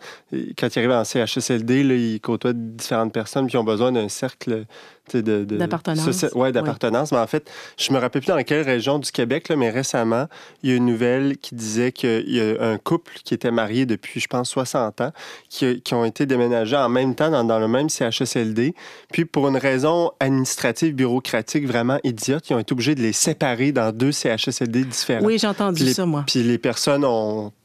[0.58, 4.65] quand ils arrivent en CHSLD, là, ils côtoient différentes personnes qui ont besoin d'un cercle
[5.10, 6.26] tu sais, de, de- D'appartenance.
[6.36, 7.12] ouais, d'appartenance.
[7.12, 10.28] Mais en fait, je me rappelle plus dans quelle région du Québec, là, mais récemment,
[10.62, 13.88] il y a une nouvelle qui disait qu'il y a un couple qui était marié
[13.88, 15.12] depuis, je pense, 60 ans,
[15.50, 18.76] qui, qui ont été déménagés en même temps dans, dans le même CHSLD.
[19.12, 23.72] Puis, pour une raison administrative, bureaucratique vraiment idiote, ils ont été obligés de les séparer
[23.72, 25.26] dans deux CHSLD différents.
[25.26, 26.24] Oui, j'ai entendu Puis les- ça, moi.
[26.28, 27.10] Puis les personnes ont,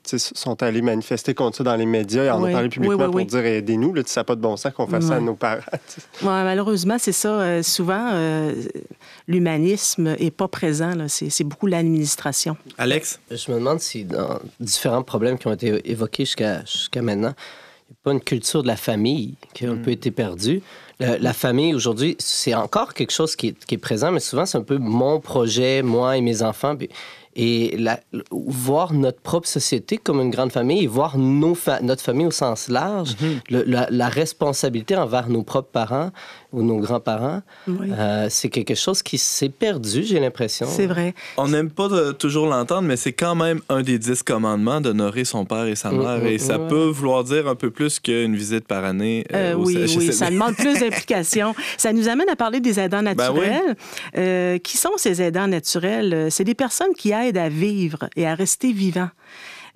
[0.04, 2.24] sont allées manifester contre ça dans les médias.
[2.24, 3.24] Ils en Oui, ont parlé publiquement oui, oui, pour oui.
[3.26, 5.62] dire aidez-nous, là, ça n'a pas de bon sens qu'on fasse ça à nos parents.
[6.22, 7.28] Ouais, malheureusement, c'est ça.
[7.40, 8.52] Euh, souvent, euh,
[9.28, 10.94] l'humanisme n'est pas présent.
[10.94, 11.04] là.
[11.08, 12.56] C'est beaucoup l'administration.
[12.78, 13.20] Alex?
[13.30, 17.34] Je me demande si dans différents problèmes qui ont été évoqués jusqu'à maintenant,
[17.88, 20.62] il n'y a pas une culture de la famille qui a un peu été perdue.
[21.00, 24.46] La, la famille, aujourd'hui, c'est encore quelque chose qui est, qui est présent, mais souvent,
[24.46, 26.76] c'est un peu mon projet, moi et mes enfants.
[26.76, 26.88] Puis-
[27.36, 27.98] Et la-
[28.30, 32.30] voir notre propre société comme une grande famille et voir nos fa- notre famille au
[32.30, 33.16] sens large,
[33.50, 36.10] le- la, la responsabilité envers nos propres parents
[36.54, 37.90] ou nos grands-parents, Oui.
[37.92, 40.66] euh, c'est quelque chose qui s'est perdu, j'ai l'impression.
[40.68, 41.14] C'est vrai.
[41.36, 45.24] On n'aime pas de- toujours l'entendre, mais c'est quand même un des dix commandements d'honorer
[45.24, 46.18] son père et sa Mm, mère.
[46.22, 46.68] mm, et ça ouais.
[46.68, 49.24] peut vouloir dire un peu plus qu'une visite par année.
[49.32, 51.54] euh, Euh, au oui, oui, ça demande plus d'implication.
[51.76, 53.40] Ça nous amène à parler des aidants Ben oui.
[53.48, 53.76] naturels.
[54.16, 56.28] Euh, qui sont ces aidants naturels?
[56.30, 59.10] C'est des personnes qui aident à vivre et à rester vivants.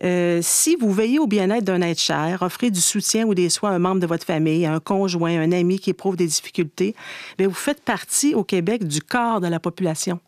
[0.05, 3.71] Euh, si vous veillez au bien-être d'un être cher, offrez du soutien ou des soins
[3.71, 6.95] à un membre de votre famille, à un conjoint, un ami qui éprouve des difficultés,
[7.37, 10.21] bien, vous faites partie au Québec du quart de la population.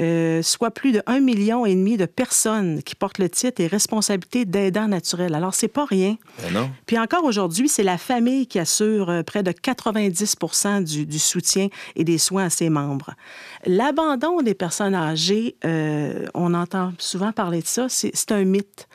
[0.00, 3.66] Euh, soit plus de 1,5 million et demi de personnes qui portent le titre et
[3.66, 5.34] responsabilité d'aidant naturel.
[5.34, 6.16] Alors, c'est pas rien.
[6.42, 6.70] Ben non.
[6.86, 10.36] Puis encore aujourd'hui, c'est la famille qui assure euh, près de 90
[10.84, 13.14] du, du soutien et des soins à ses membres.
[13.66, 18.88] L'abandon des personnes âgées, euh, on entend souvent parler de ça, c'est c'est un mythe.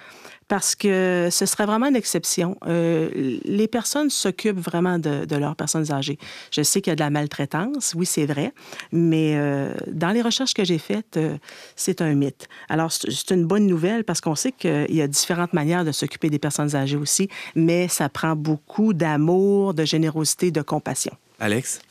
[0.54, 2.58] Parce que ce serait vraiment une exception.
[2.68, 3.10] Euh,
[3.44, 6.20] les personnes s'occupent vraiment de, de leurs personnes âgées.
[6.52, 8.54] Je sais qu'il y a de la maltraitance, oui, c'est vrai,
[8.92, 11.40] mais euh, dans les recherches que j'ai faites, euh,
[11.76, 12.48] c'est un mythe.
[12.70, 16.30] Alors, c'est une bonne nouvelle parce qu'on sait qu'il y a différentes manières de s'occuper
[16.30, 21.18] des personnes âgées aussi, mais ça prend beaucoup d'amour, de générosité, de compassion.
[21.40, 21.82] Alex?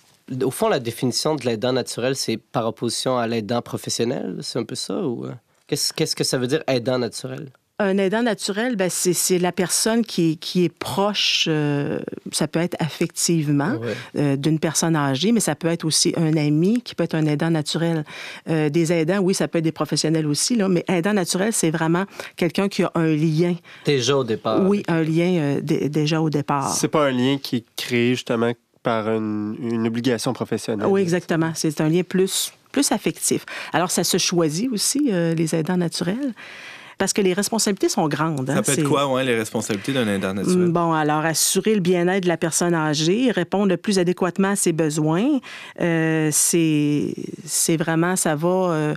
[0.41, 4.39] Au fond, la définition de l'aidant naturel, c'est par opposition à l'aidant professionnel.
[4.43, 5.03] C'est un peu ça?
[5.03, 5.27] Ou...
[5.67, 7.51] Qu'est-ce qu'est-ce que ça veut dire aidant naturel?
[7.79, 11.99] Un aidant naturel, ben, c'est c'est la personne qui, qui est proche, euh,
[12.31, 13.95] ça peut être affectivement, Ouais.
[14.17, 17.27] euh, d'une personne âgée, mais ça peut être aussi un ami qui peut être un
[17.27, 18.05] aidant naturel.
[18.49, 21.71] Euh, des aidants, oui, ça peut être des professionnels aussi, là, mais aidant naturel, c'est
[21.71, 22.05] vraiment
[22.37, 23.55] quelqu'un qui a un lien,
[23.85, 24.61] Déjà au départ.
[24.69, 26.73] oui, un lien euh, dé- déjà au départ.
[26.75, 28.53] C'est pas un lien qui est créé justement
[28.85, 30.87] par une, une obligation professionnelle.
[30.89, 31.53] Oui, exactement.
[31.55, 33.45] C'est un lien plus, plus affectif.
[33.73, 36.33] Alors, ça se choisit aussi, euh, les aidants naturels,
[37.03, 38.49] parce que les responsabilités sont grandes.
[38.49, 38.55] hein.
[38.55, 40.69] Ça peut être quoi, ouais, les responsabilités d'un naturel?
[40.69, 44.55] Mm, Bon, alors, assurer le bien-être de la personne âgée, répondre le plus adéquatement à
[44.57, 45.41] ses besoins,
[45.81, 48.95] euh, c'est vraiment, ça va euh,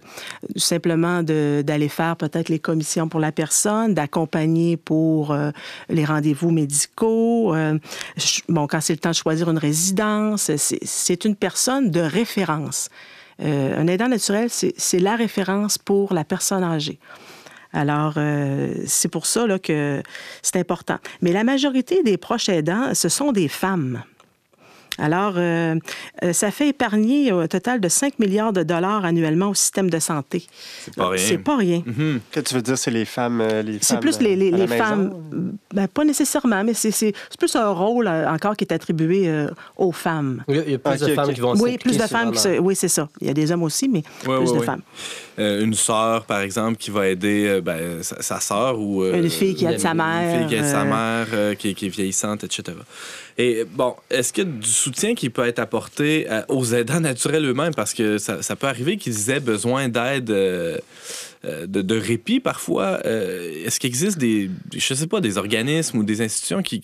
[0.55, 5.49] simplement d'aller faire peut-être les commissions pour la personne, d'accompagner pour euh,
[5.89, 7.55] les rendez-vous médicaux.
[7.55, 7.79] euh,
[8.49, 12.89] bon, quand c'est le temps de choisir une résidence, c'est- une personne de référence.
[13.41, 16.99] Euh, un aidant naturel, c'est la référence pour la personne âgée.
[17.75, 20.01] Alors, euh, c'est pour ça que
[20.41, 20.97] c'est important.
[21.21, 24.01] Mais la majorité des proches aidants, ce sont des femmes.
[24.97, 25.75] Alors, euh,
[26.23, 29.99] euh, ça fait épargner un total de 5 milliards de dollars annuellement au système de
[29.99, 30.45] santé.
[30.83, 31.25] C'est pas rien.
[31.27, 31.83] C'est pas rien.
[31.85, 32.19] Mhm.
[32.31, 33.41] Que tu veux dire, c'est les femmes.
[33.41, 35.13] euh, les C'est plus les, les- euh, à la les femmes.
[35.73, 39.27] Ben, pas nécessairement, mais c'est c'est- c'est plus un rôle euh, encore qui est attribué
[39.27, 40.43] euh, aux femmes.
[40.47, 42.31] Il y a, il y a plus de femmes qui vont Oui, plus de femmes
[42.31, 42.47] qui.
[42.59, 43.09] Oui, c'est ça.
[43.21, 44.81] Il y a des hommes aussi, mais plus de femmes.
[45.37, 49.03] Euh, une sœur, par exemple, qui va aider euh, ben, sa, sœur ou...
[49.03, 50.33] euh, Une fille qui aide sa mère.
[50.33, 52.77] Une fille qui aide sa euh, mère, euh, qui, qui est vieillissante, etc.
[53.37, 57.01] Et bon, est-ce qu'il y a du soutien qui peut être apporté euh, aux aidants
[57.01, 57.73] naturels eux-mêmes?
[57.73, 60.77] Parce que ça, peut arriver qu'ils aient besoin d'aide, euh,
[61.43, 63.05] euh, de, répit parfois.
[63.05, 64.49] Est-ce qu'il existe des,
[65.37, 66.79] organismes ou des institutions qui,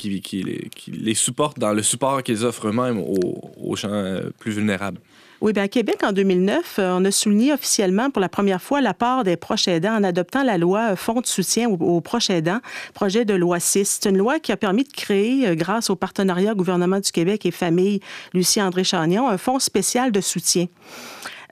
[0.87, 4.99] les, supportent dans le support qu'ils offrent eux-mêmes aux, gens plus vulnérables?
[5.41, 8.80] Oui, bien, à Québec, en 2009, euh, on a souligné officiellement pour la première fois
[8.80, 12.60] l'apport des proches aidants en adoptant la loi euh, Fonds de soutien aux, proches aidants,
[12.93, 14.01] projet de loi 6.
[14.04, 17.43] C'est une loi qui a permis de créer, euh, grâce au partenariat gouvernement du Québec
[17.47, 18.01] et famille
[18.36, 20.67] Lucie-André Chagnon, un fonds spécial de soutien.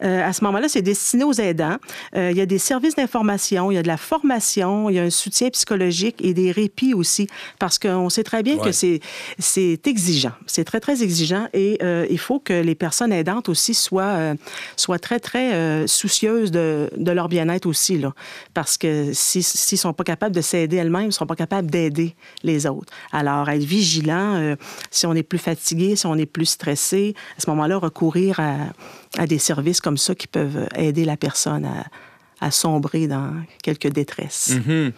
[0.04, 1.78] Euh, à ce moment-là, c'est destiné aux aidants.
[2.16, 5.00] Euh, il y a des services d'information, il y a de la formation, il y
[5.00, 7.28] a un soutien psychologique et des répits aussi,
[7.60, 8.66] parce qu'on sait très bien Ouais.
[8.66, 9.00] que c'est
[9.38, 10.32] c'est exigeant.
[10.48, 14.36] C'est très, très exigeant et euh, il faut que les personnes aidantes aussi soient,
[14.76, 18.14] soient très, très soucieuses de, de leur bien-être aussi, là.
[18.54, 21.36] Parce que si- s'ils ne sont pas capables de s'aider elles-mêmes, ils ne seront pas
[21.36, 22.92] capables d'aider les autres.
[23.12, 24.56] Alors, être vigilant, euh,
[24.92, 28.56] si on est plus fatigué, si on est plus stressé, à ce moment-là, recourir à,
[29.18, 31.68] à des services comme ça qui peuvent aider la personne
[32.42, 34.52] à, sombrer dans quelques détresses.
[34.66, 34.94] Mhm.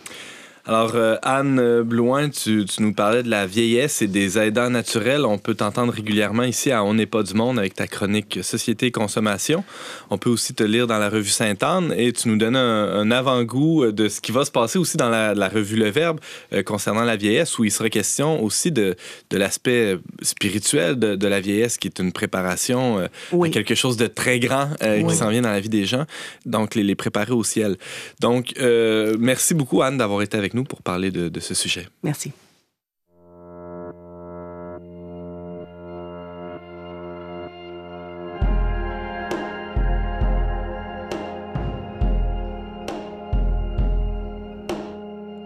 [0.67, 4.69] Alors, euh, Anne euh, Blouin, tu, tu nous parlais de la vieillesse et des aidants
[4.69, 5.26] naturels.
[5.26, 8.86] On peut t'entendre régulièrement ici à On n'est pas du monde avec ta chronique Société
[8.88, 9.63] et consommation.
[10.12, 13.10] On peut aussi te lire dans la revue Sainte-Anne et tu nous donnes un, un
[13.10, 16.19] avant-goût de ce qui va se passer aussi dans la, la revue Le Verbe
[16.54, 18.95] euh, concernant la vieillesse, où il sera question aussi de,
[19.32, 23.50] de l'aspect spirituel de, de la vieillesse, qui est une préparation euh, Oui.
[23.50, 26.06] à quelque chose de très grand euh, qui s'en vient dans la vie des gens.
[26.45, 27.78] Donc, les, les préparer au ciel.
[28.19, 31.87] Donc, euh, merci beaucoup, Anne, d'avoir été avec nous pour parler de, de ce sujet.
[32.03, 32.31] Merci.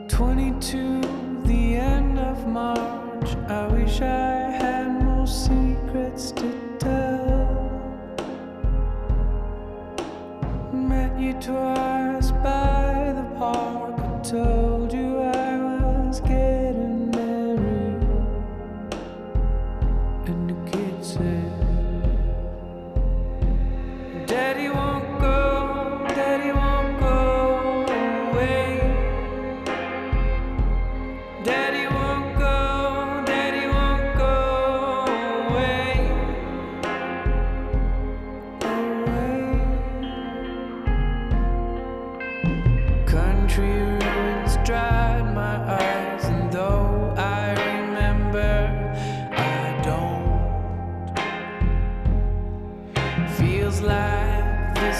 [0.08, 1.02] Twenty-two,
[1.46, 1.76] the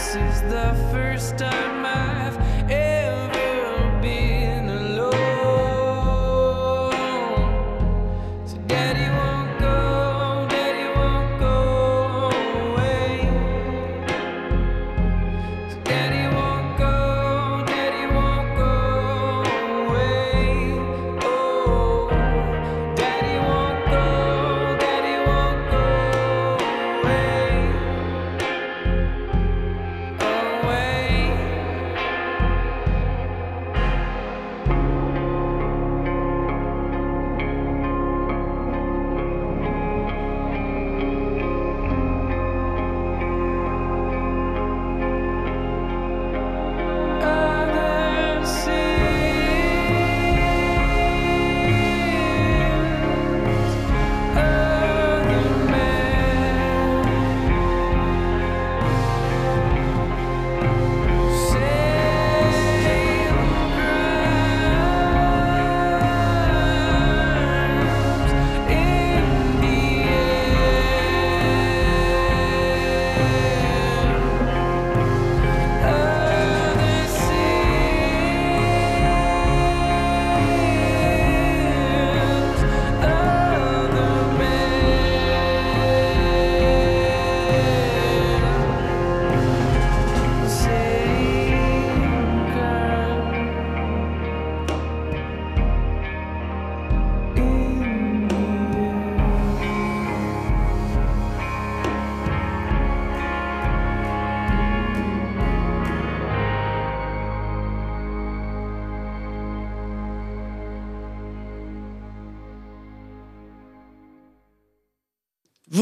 [0.06, 2.85] this is the first time I've ever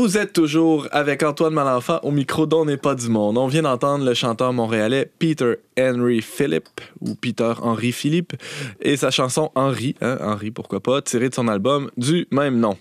[0.03, 3.37] Vous êtes toujours avec Antoine Malenfant au micro d'On n'est pas du monde.
[3.37, 6.67] On vient d'entendre le chanteur montréalais Peter Henry Philip
[7.93, 8.33] Philippe
[8.81, 12.77] et sa chanson Henry, hein, Henry pourquoi pas, tirée de son album du même nom.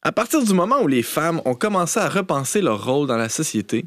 [0.00, 3.28] À partir du moment où les femmes ont commencé à repenser leur rôle dans la
[3.28, 3.84] société,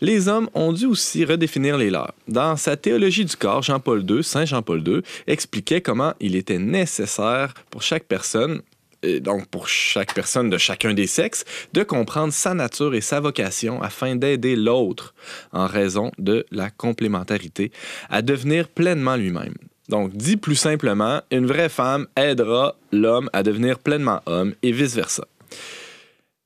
[0.00, 2.14] les hommes ont dû aussi redéfinir les leurs.
[2.28, 7.52] Dans sa théologie du corps, Jean-Paul II, Saint Jean-Paul II, expliquait comment il était nécessaire
[7.70, 8.62] pour chaque personne,
[9.02, 13.20] et donc pour chaque personne de chacun des sexes, de comprendre sa nature et sa
[13.20, 15.14] vocation afin d'aider l'autre,
[15.52, 17.70] en raison de la complémentarité,
[18.10, 19.54] à devenir pleinement lui-même.
[19.88, 25.26] Donc, dit plus simplement, une vraie femme aidera l'homme à devenir pleinement homme et vice-versa.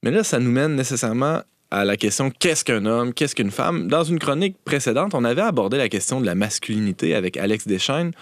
[0.05, 1.43] Mais là, ça nous mène nécessairement
[1.73, 3.89] à la question qu'est-ce qu'un homme, qu'est-ce qu'une femme?
[3.89, 8.13] Dans une chronique précédente, on avait abordé la question de la masculinité avec Alex Deschaines.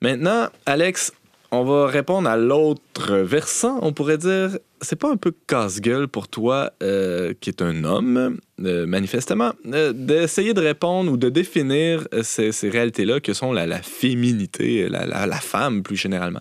[0.00, 1.12] Maintenant, Alex,
[1.52, 3.78] on va répondre à l'autre versant.
[3.82, 8.38] On pourrait dire, c'est pas un peu casse-gueule pour toi, euh, qui est un homme,
[8.64, 14.88] euh, manifestement, euh, d'essayer de répondre ou de définir ces, réalités-là que sont la, féminité,
[14.88, 16.40] la femme plus généralement?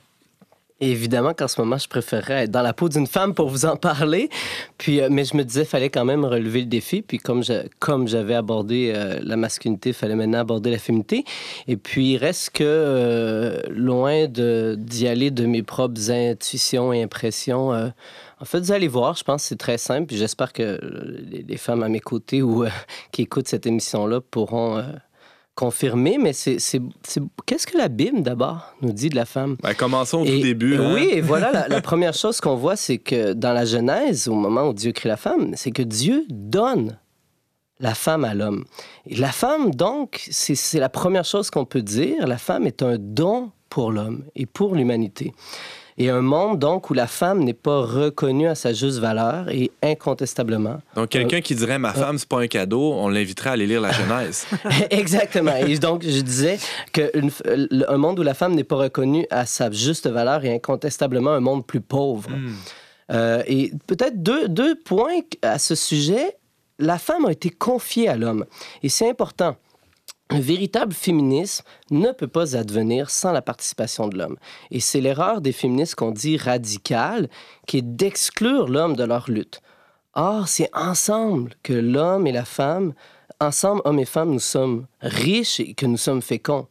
[0.82, 3.76] Évidemment qu'en ce moment, je préférerais être dans la peau d'une femme pour vous en
[3.76, 4.30] parler.
[4.78, 7.02] Puis, euh, mais je me disais, fallait quand même relever le défi.
[7.02, 11.26] Puis comme je- comme j'avais abordé euh, la masculinité, il fallait maintenant aborder la féminité.
[11.68, 17.04] Et puis, il reste que euh, loin de- d'y aller de mes propres intuitions et
[17.04, 17.74] impressions.
[17.74, 17.90] euh,
[18.42, 20.06] en fait, vous allez voir, je pense que c'est très simple.
[20.08, 22.70] Puis j'espère que euh, les, les femmes à mes côtés ou euh,
[23.12, 24.78] qui écoutent cette émission-là pourront
[25.60, 26.18] confirmer.
[26.18, 26.58] Mais c'est,
[27.46, 29.58] qu'est-ce que la Bible, d'abord, nous dit de la femme?
[29.62, 30.78] Ben, commençons au Et- tout début.
[30.78, 30.94] hein.
[30.94, 34.36] Oui, et voilà, la, la première chose qu'on voit, c'est que dans la Genèse, au
[34.36, 36.98] moment où Dieu crée la femme, c'est que Dieu donne
[37.82, 38.64] la femme à l'homme.
[39.10, 42.28] La femme, donc, c'est c'est la première chose qu'on peut dire.
[42.28, 45.34] La femme est un don pour l'homme et pour l'humanité.
[46.02, 49.70] Et un monde, donc, où la femme n'est pas reconnue à sa juste valeur et
[49.84, 50.82] incontestablement.
[50.96, 53.82] Donc, quelqu'un qui dirait ma femme, c'est pas un cadeau, on l'inviterait à aller lire
[53.82, 54.48] la Genèse.
[54.90, 55.56] Exactement.
[55.58, 56.58] Et donc, je disais
[56.94, 61.42] qu'un monde où la femme n'est pas reconnue à sa juste valeur est incontestablement un
[61.42, 62.30] monde plus pauvre.
[63.12, 66.38] Euh, et peut-être deux, deux points à ce sujet.
[66.78, 68.46] La femme a été confiée à l'homme.
[68.84, 69.58] Et c'est important.
[70.32, 74.38] Un véritable féminisme ne peut pas advenir sans la participation de l'homme.
[74.70, 77.30] Et c'est l'erreur des féministes qu'on dit radicales,
[77.66, 79.62] qui est d'exclure l'homme de leur lutte.
[80.14, 82.94] Or, c'est ensemble que l'homme et la femme,
[83.40, 86.68] ensemble, hommes et femmes, nous sommes riches et que nous sommes féconds.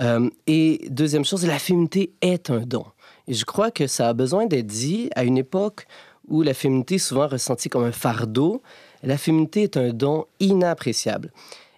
[0.00, 2.86] Euh, et deuxième chose, la féminité est un don.
[3.28, 5.86] Et je crois que ça a besoin d'être dit à une époque
[6.26, 8.62] où la féminité est souvent ressentie comme un fardeau.
[9.02, 11.32] La féminité est un don inappréciable.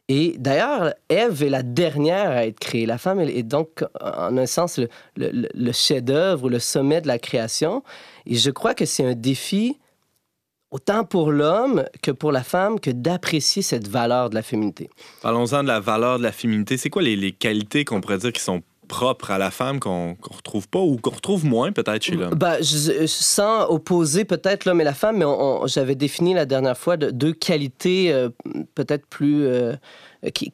[0.08, 2.86] Et d'ailleurs, Ève est la dernière à être créée.
[2.86, 4.80] La femme est donc, en un sens,
[5.16, 7.82] le chef-d'œuvre ou le sommet de la création.
[8.26, 9.78] Et je crois que c'est un défi,
[10.70, 14.90] autant pour l'homme que pour la femme, que d'apprécier cette valeur de la féminité.
[15.22, 16.76] Parlons-en de la valeur de la féminité.
[16.76, 18.62] C'est quoi les, les qualités qu'on pourrait dire qui sont
[18.92, 22.34] propres à la femme qu'on qu'on retrouve pas ou qu'on retrouve moins peut-être chez l'homme?
[22.34, 22.58] Ben,
[23.06, 25.24] sans opposer peut-être l'homme et la femme, mais
[25.66, 28.28] j'avais défini la dernière fois de- deux qualités euh,
[28.74, 29.46] peut-être plus...
[29.46, 29.74] euh,
[30.30, 30.52] qui,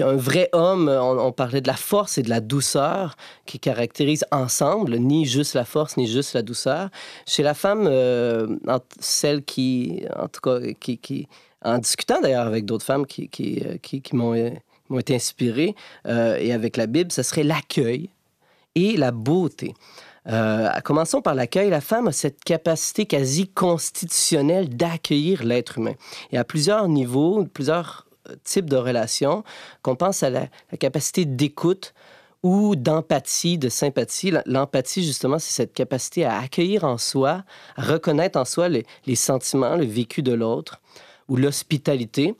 [0.00, 3.16] un vrai homme, on, parlait de la force et de la douceur
[3.46, 6.88] qui caractérisent ensemble, ni juste la force, ni juste la douceur.
[7.26, 8.46] Chez la femme, euh,
[9.00, 11.26] celle qui, en tout cas, qui,
[11.64, 14.34] en discutant d'ailleurs avec d'autres femmes qui, qui, euh, qui, m'ont
[14.92, 15.74] m'ont été inspirées,
[16.06, 18.10] euh, et avec la Bible, ce serait l'accueil
[18.74, 19.74] et la beauté.
[20.28, 21.70] Euh, commençons par l'accueil.
[21.70, 25.94] La femme a cette capacité quasi constitutionnelle d'accueillir l'être humain.
[26.30, 29.42] Et à plusieurs niveaux, plusieurs euh, types de relations,
[29.82, 30.46] qu'on pense à la,
[30.78, 31.92] capacité d'écoute
[32.42, 34.32] ou d'empathie, de sympathie.
[34.46, 37.44] L'empathie, justement, c'est cette capacité à accueillir en soi,
[37.76, 40.80] à reconnaître en soi les, sentiments, le vécu de l'autre,
[41.28, 42.34] ou l'hospitalité.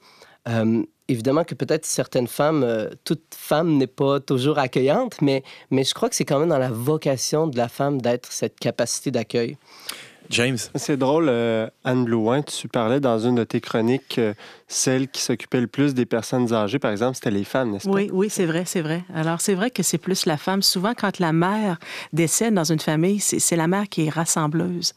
[1.08, 5.94] Évidemment que peut-être certaines femmes, euh, toute femme n'est pas toujours accueillante, mais, mais je
[5.94, 9.56] crois que c'est quand même dans la vocation de la femme d'être cette capacité d'accueil.
[10.30, 10.56] James?
[10.74, 14.34] C'est drôle, euh, Anne Blouin, tu parlais dans une de tes chroniques, euh,
[14.68, 17.94] celle qui s'occupait le plus des personnes âgées, par exemple, c'était les femmes, n'est-ce pas?
[17.94, 19.04] Oui, oui, c'est vrai, c'est vrai.
[19.14, 20.62] Alors, c'est vrai que c'est plus la femme.
[20.62, 21.78] Souvent, quand la mère
[22.12, 24.94] décède dans une famille, c'est c'est la mère qui est rassembleuse.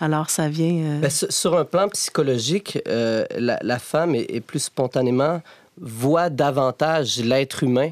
[0.00, 0.74] Alors, ça vient...
[0.84, 5.42] euh, Ben, sur un plan psychologique, euh, la, la femme est, est plus spontanément
[5.80, 7.90] voit davantage l'être humain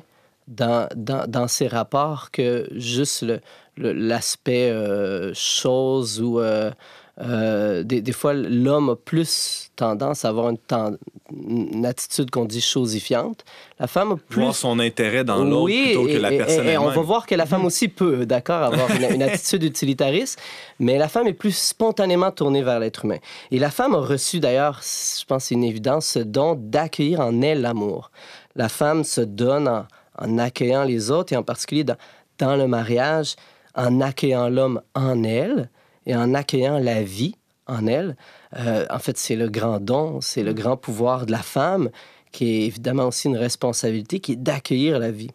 [0.49, 3.41] dans, dans, dans ses rapports que juste le-
[3.77, 6.71] l'aspect euh, chose ou euh,
[7.19, 10.99] Euh, des, des fois, l'homme a plus tendance à avoir une, ten-
[11.33, 13.43] une attitude qu'on dit chosifiante.
[13.81, 14.43] La femme a plus...
[14.43, 17.01] Voir son intérêt dans l'autre Oui, plutôt que et- la et- personne et, on va
[17.01, 20.39] voir que la femme aussi peut, d'accord, avoir une, une attitude utilitariste,
[20.79, 23.17] mais la femme est plus spontanément tournée vers l'être humain.
[23.51, 27.21] Et la femme a reçu d'ailleurs, je pense que c'est une évidence, ce don d'accueillir
[27.21, 28.11] en elle l'amour.
[28.57, 29.87] La femme se donne en,
[30.19, 31.97] en accueillant les autres et en particulier dans,
[32.37, 33.37] dans le mariage,
[33.77, 35.71] en accueillant l'homme en elle
[36.07, 38.17] et en accueillant la vie en elle.
[38.57, 41.91] Euh, en fait, c'est le grand don, c'est le grand pouvoir de la femme
[42.33, 45.31] qui est évidemment aussi une responsabilité, qui est d'accueillir la vie.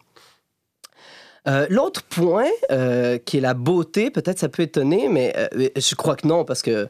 [1.48, 5.34] Euh, L'autre point, euh, qui est la beauté, peut-être ça peut étonner, mais
[5.76, 6.88] je crois que non, parce que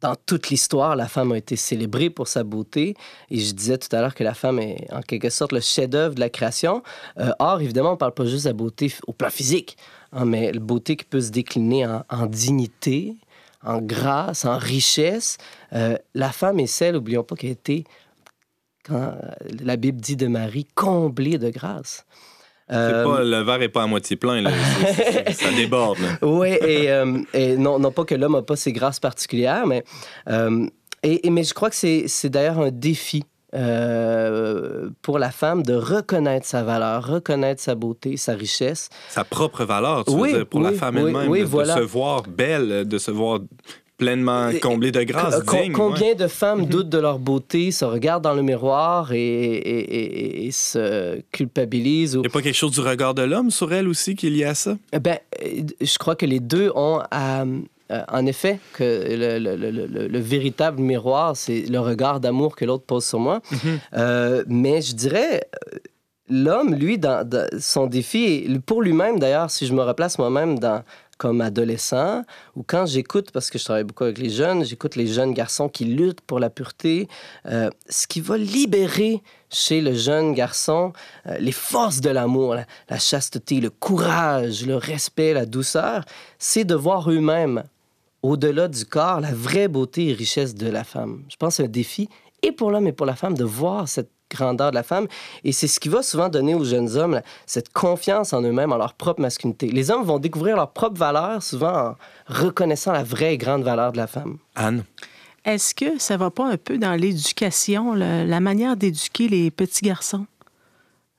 [0.00, 2.94] dans toute l'histoire, la femme a été célébrée pour sa beauté.
[3.30, 6.14] Et je disais tout à l'heure que la femme est en quelque sorte le chef-d'œuvre
[6.14, 6.82] de la création.
[7.18, 9.76] Euh, or, évidemment, on ne parle pas juste de la beauté au plan physique,
[10.12, 13.16] hein, mais la beauté qui peut se décliner en, dignité,
[13.62, 15.38] en grâce, en richesse.
[15.72, 17.84] Euh, la femme est celle, n'oublions pas, qui a été,
[18.84, 19.12] quand euh,
[19.62, 22.04] la Bible dit de Marie, comblée de grâce.
[22.72, 24.50] Euh, pas, le verre est pas à moitié plein, là.
[25.32, 25.98] Ça déborde.
[25.98, 26.18] là.
[26.22, 29.82] oui, et, euh, et non, non pas que l'homme n'a pas ses grâces particulières, mais,
[30.28, 30.66] euh,
[31.02, 35.74] et, et- mais je crois que c'est d'ailleurs un défi euh, pour la femme de
[35.74, 38.88] reconnaître sa valeur, reconnaître sa beauté, sa richesse.
[39.08, 41.28] Sa propre valeur, tu Oui, veux dire, pour la femme oui, elle-même.
[41.28, 41.74] oui, de, voilà.
[41.74, 43.40] se voir belle, de se voir
[44.00, 45.72] pleinement Et- comblée de grâce, digne.
[45.72, 46.14] combien ouais.
[46.16, 50.50] de femmes doutent de leur beauté, se regardent dans le miroir et, et- et- et
[50.50, 53.86] se culpabilisent ou Il n'y a pas quelque chose du regard de l'homme sur elle
[53.88, 54.76] aussi qui est lié à ça?
[54.92, 59.38] Eh Ben, euh, je crois que les deux ont à, euh, en effet que le,
[59.38, 63.40] le- le- le- le véritable miroir, c'est le regard d'amour que l'autre pose sur moi.
[63.96, 65.42] Euh, mais je dirais,
[65.74, 65.78] euh,
[66.28, 70.82] l'homme, lui, dans, dans son défi, pour lui-même d'ailleurs, si je me replace moi-même dans
[71.20, 72.22] comme adolescent,
[72.56, 75.68] ou quand j'écoute, parce que je travaille beaucoup avec les jeunes, j'écoute les jeunes garçons
[75.68, 77.08] qui luttent pour la pureté,
[77.44, 80.94] euh, ce qui va libérer chez le jeune garçon
[81.26, 86.06] euh, les forces de l'amour, la, la chasteté, le courage, le respect, la douceur,
[86.38, 87.64] c'est de voir eux-mêmes,
[88.22, 91.22] au-delà du corps, la vraie beauté et richesse de la femme.
[91.28, 92.08] Je pense que c'est un défi,
[92.42, 95.06] et pour l'homme et pour la femme, de voir cette grandeur de la femme.
[95.44, 98.72] Et c'est ce qui va souvent donner aux jeunes hommes là, cette confiance en eux-mêmes,
[98.72, 99.68] en leur propre masculinité.
[99.68, 103.92] Les hommes vont découvrir leur propre valeur, souvent en reconnaissant la vraie et grande valeur
[103.92, 104.38] de la femme.
[104.54, 104.84] Anne?
[105.44, 110.26] Est-ce que ça va pas un peu dans l'éducation, la manière d'éduquer les petits garçons?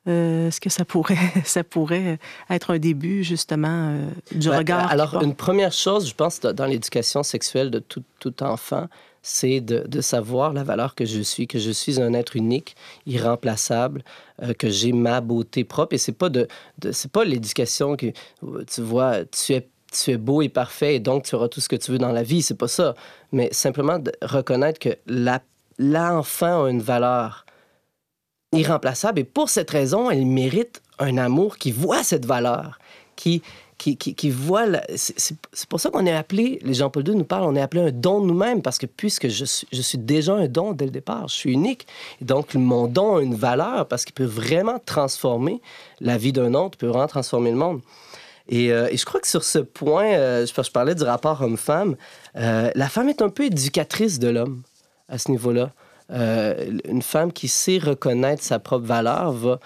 [0.07, 2.17] Euh, Est-ce que ça pourrait, ça pourrait
[2.49, 4.91] être un début, justement, euh, du Ben, regard?
[4.91, 8.87] Alors, une première chose, je pense, dans dans l'éducation sexuelle de tout, tout enfant,
[9.21, 12.75] c'est de, de savoir la valeur que je suis, que je suis un être unique,
[13.05, 14.03] irremplaçable,
[14.41, 15.93] euh, que j'ai ma beauté propre.
[15.93, 16.47] Et c'est pas de,
[17.11, 18.07] pas l'éducation que
[18.67, 21.67] tu vois, tu es tu es beau et parfait et donc tu auras tout ce
[21.67, 22.95] que tu veux dans la vie, c'est pas ça.
[23.33, 24.97] Mais simplement de reconnaître que
[25.77, 27.45] l'enfant a une valeur
[28.53, 32.79] irremplaçable et pour cette raison, elle mérite un amour qui voit cette valeur,
[33.15, 33.41] qui,
[33.81, 34.33] qui, qui,
[34.95, 37.91] C'est pour ça qu'on est appelé, les Jean-Paul II nous parle, on est appelé un
[37.91, 41.51] don nous-mêmes parce que puisque je suis, déjà un don dès le départ, je suis
[41.51, 41.87] unique.
[42.21, 45.61] Donc, mon don a une valeur parce qu'il peut vraiment transformer
[45.99, 47.81] la vie d'un autre, peut vraiment transformer le monde.
[48.47, 51.41] Et, euh, et je crois que sur ce point, euh, je, je parlais du rapport
[51.41, 51.95] homme-femme,
[52.35, 54.61] euh, la femme est un peu éducatrice de l'homme
[55.09, 55.71] à ce niveau-là.
[56.09, 59.59] Une femme qui sait reconnaître sa propre valeur va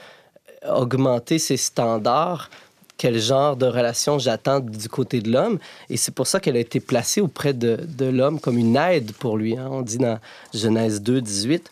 [0.70, 2.50] augmenter ses standards.
[2.98, 5.60] Quel genre de relation j'attends du côté de l'homme.
[5.90, 9.12] Et c'est pour ça qu'elle a été placée auprès de, de l'homme comme une aide
[9.14, 9.58] pour lui.
[9.58, 9.68] hein.
[9.70, 10.20] On dit dans
[10.54, 11.72] Genèse 2, 18.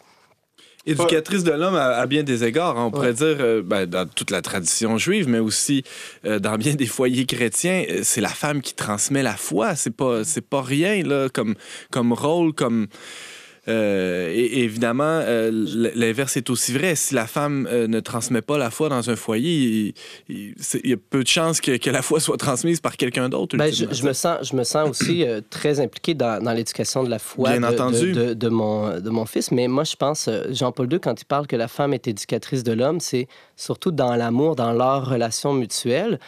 [0.85, 4.05] Éducatrice de l'homme à, à bien des égards, hein, on pourrait dire, euh, ben, dans
[4.05, 5.83] toute la tradition juive, mais aussi
[6.25, 9.77] euh, dans bien des foyers chrétiens, euh, c'est la femme qui transmet la foi.
[9.77, 11.55] C'est pas, c'est pas rien là, comme,
[11.89, 12.87] comme rôle, comme.
[13.69, 15.49] Euh, et, et évidemment, euh,
[15.95, 16.95] l'inverse est aussi vrai.
[16.95, 19.93] Si la femme euh, ne transmet pas la foi dans un foyer,
[20.27, 22.81] il, il- c'est- il y a peu de chances que, que la foi soit transmise
[22.81, 23.55] par quelqu'un d'autre.
[23.55, 27.19] Ben, je, me sens, je me sens aussi très impliqué dans, dans l'éducation de la
[27.19, 28.11] foi Bien de, entendu.
[28.11, 29.51] De, de- de mon, de mon fils.
[29.51, 32.73] Mais moi, je pense, Jean-Paul II, quand il parle que la femme est éducatrice de
[32.73, 36.19] l'homme, c'est surtout dans l'amour, dans leur relation mutuelle.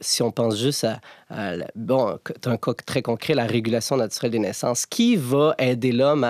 [0.00, 1.00] Si on pense juste à,
[1.32, 6.24] la- bon, un cas très concret, la régulation naturelle des naissances, qui va aider l'homme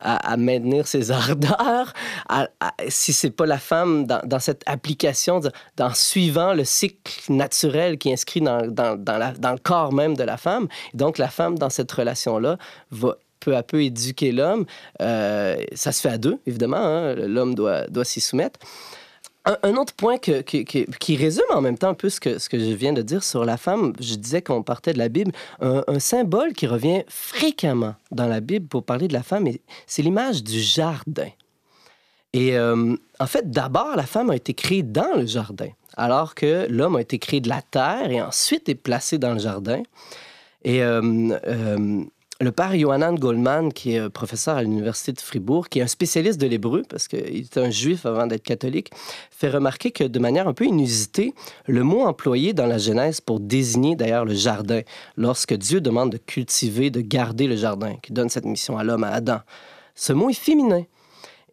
[0.00, 1.92] à, maintenir ses ardeurs,
[2.28, 2.48] à-
[2.88, 5.40] si c'est pas la femme dans, cette application,
[5.76, 10.68] dans suivant le cycle naturel qui est inscrit dans, le corps même de la femme?
[10.94, 12.58] Donc, la femme, dans cette relation-là,
[12.90, 14.66] va peu à peu éduquer l'homme.
[15.00, 16.78] Euh, ça se fait à deux, évidemment.
[16.78, 17.14] hein.
[17.14, 18.58] L'homme doit s'y soumettre.
[19.62, 23.00] Un, autre point qui résume en même temps un peu ce que, je viens de
[23.00, 27.02] dire sur la femme, je disais qu'on partait de la Bible, un, symbole qui revient
[27.08, 29.48] fréquemment dans la Bible pour parler de la femme,
[29.86, 31.30] c'est l'image du jardin.
[32.32, 36.66] Et euh, en fait, d'abord, la femme a été créée dans le jardin, alors que
[36.68, 39.82] l'homme a été créé de la terre et ensuite est placé dans le jardin.
[40.62, 41.00] Et euh,
[41.46, 42.04] euh,
[42.40, 45.88] le père Yohanan Goldman, qui est euh, professeur à l'Université de Fribourg, qui est un
[45.88, 48.90] spécialiste de l'hébreu, parce qu'il était un juif avant d'être catholique,
[49.30, 51.34] fait remarquer que de manière un peu inusitée,
[51.66, 54.82] le mot employé dans la Genèse pour désigner d'ailleurs le jardin,
[55.16, 59.02] lorsque Dieu demande de cultiver, de garder le jardin, qui donne cette mission à l'homme,
[59.02, 59.40] à Adam,
[59.96, 60.84] ce mot est féminin.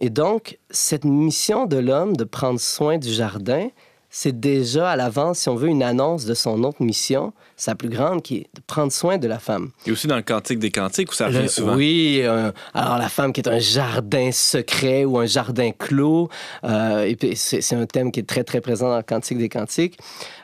[0.02, 3.70] Et donc, cette mission de l'homme de prendre soin du jardin,
[4.18, 7.90] c'est déjà à l'avance, si on veut, une annonce de son autre mission, sa plus
[7.90, 9.72] grande, qui est de prendre soin de la femme.
[9.86, 11.76] Et aussi dans le Cantique des Cantiques, où ça revient souvent.
[11.76, 16.30] Oui, euh, alors la femme qui est un jardin secret ou un jardin clos,
[16.64, 20.00] euh, et c'est un thème qui est très très présent dans le Cantique des Cantiques.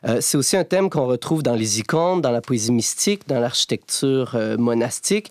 [0.06, 3.40] Euh, c'est aussi un thème qu'on retrouve dans les icônes, dans la poésie mystique, dans
[3.40, 5.30] l'architecture monastique.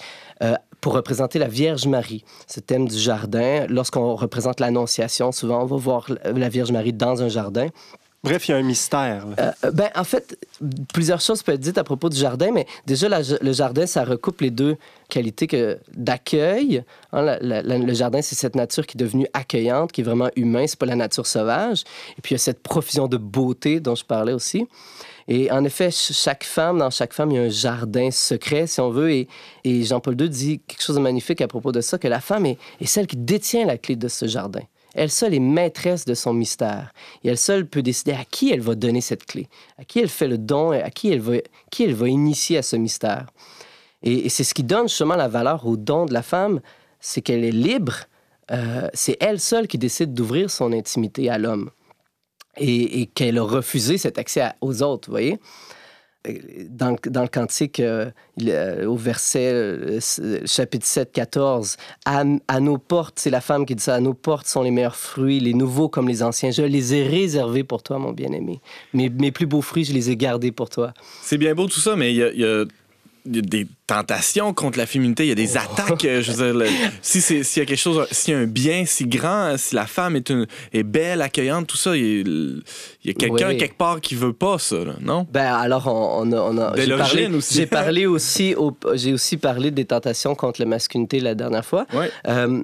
[0.80, 3.66] pour représenter la Vierge Marie, ce thème du jardin.
[3.68, 7.68] Lorsqu'on représente l'Annonciation, souvent on va voir la Vierge Marie dans un jardin.
[8.22, 9.26] Bref, il y a un mystère.
[9.26, 9.54] là.
[9.64, 10.36] Euh, ben, en fait,
[10.92, 14.42] plusieurs choses peuvent être dites à propos du jardin, mais déjà, le jardin, ça recoupe
[14.42, 14.76] les deux
[15.08, 15.48] qualités
[15.94, 16.84] d'accueil.
[17.12, 20.78] hein, le jardin, c'est cette nature qui est devenue accueillante, qui est vraiment humain, c'est
[20.78, 21.84] pas la nature sauvage.
[22.18, 24.66] Et puis, il y a cette profusion de beauté dont je parlais aussi.
[25.26, 28.66] Et en effet, ch- chaque femme, dans chaque femme, il y a un jardin secret,
[28.66, 29.12] si on veut.
[29.12, 29.28] Et,
[29.64, 32.58] Jean-Paul II dit quelque chose de magnifique à propos de ça, que la femme est
[32.84, 34.60] celle qui détient la clé de ce jardin.
[34.94, 36.92] Elle seule est maîtresse de son mystère.
[37.22, 40.08] Et elle seule peut décider à qui elle va donner cette clé, à qui elle
[40.08, 41.34] fait le don, et à qui elle va,
[41.70, 43.26] qui elle va initier à ce mystère.
[44.02, 46.60] Et, c'est ce qui donne justement la valeur au don de la femme,
[47.00, 47.94] c'est qu'elle est libre.
[48.50, 51.70] euh, c'est elle seule qui décide d'ouvrir son intimité à l'homme.
[52.56, 55.38] Et, qu'elle a refusé cet accès aux autres, vous voyez?
[56.68, 56.90] Dans,
[57.22, 58.10] le- cantique, euh,
[58.46, 59.98] euh, au verset euh,
[60.44, 64.12] chapitre 7, 14, à, à nos portes, c'est la femme qui dit ça, à nos
[64.12, 66.50] portes sont les meilleurs fruits, les nouveaux comme les anciens.
[66.50, 68.60] Je les ai réservés pour toi, mon bien-aimé.
[68.92, 70.92] Mes, mes plus beaux fruits, je les ai gardés pour toi.
[71.22, 72.64] C'est bien beau tout ça, mais il y a,
[73.26, 76.04] y a des tentations contre la féminité, il y a des attaques.
[76.04, 76.66] euh, Je veux dire, le-
[77.02, 79.74] si c'est- s'il y a quelque chose, s'il y a un bien si grand, si
[79.74, 82.62] la femme est, une, est belle, accueillante, tout ça, il
[83.04, 83.56] y a, quelqu'un Oui.
[83.56, 85.26] quelque part qui veut pas ça, là, non?
[85.32, 87.54] Ben alors on, on a, on a- Dès j'ai parlé, aussi.
[87.54, 91.86] j'ai parlé aussi au- j'ai aussi parlé des tentations contre la masculinité la dernière fois.
[91.92, 92.10] Ouais.
[92.28, 92.62] Euh,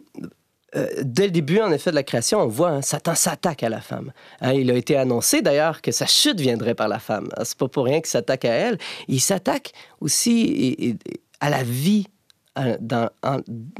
[0.76, 3.68] euh, dès le début, en effet, de la création, on voit hein, Satan s'attaque à
[3.68, 4.12] la femme.
[4.40, 7.28] Hein, il a été annoncé d'ailleurs que sa chute viendrait par la femme.
[7.36, 8.78] Hein, C'est pas pour rien qu'il s'attaque à elle.
[9.08, 10.96] Il s'attaque aussi
[11.40, 12.06] à la vie,
[12.54, 13.08] à- dans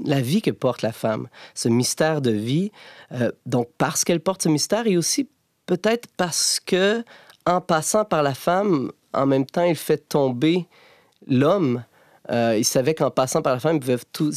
[0.04, 2.70] la vie que porte la femme, ce mystère de vie.
[3.12, 5.28] Euh, donc parce qu'elle porte ce mystère et aussi
[5.66, 7.04] peut-être parce que
[7.46, 10.66] en passant par la femme, en même temps, il fait tomber
[11.26, 11.84] l'homme.
[12.30, 14.30] Euh, il savait qu'en passant par la femme, il pouvait tout.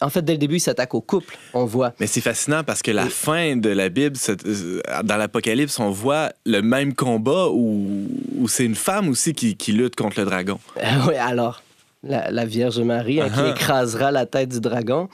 [0.00, 1.92] En fait, dès le début, il s'attaque au couple, on voit.
[2.00, 6.32] Mais c'est fascinant parce que la fin de la Bible, euh, dans l'Apocalypse, on voit
[6.46, 10.58] le même combat où, où c'est une femme aussi qui, qui lutte contre le dragon.
[11.08, 11.62] oui, alors,
[12.02, 13.50] la, la Vierge Marie hein, qui Uh-huh.
[13.50, 15.08] écrasera la tête du dragon.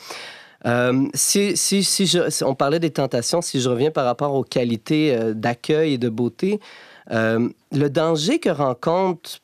[0.66, 4.34] Euh, si, si, si, je- si on parlait des tentations, si je reviens par rapport
[4.34, 6.60] aux qualités euh, d'accueil et de beauté,
[7.12, 9.38] euh, le danger que rencontre,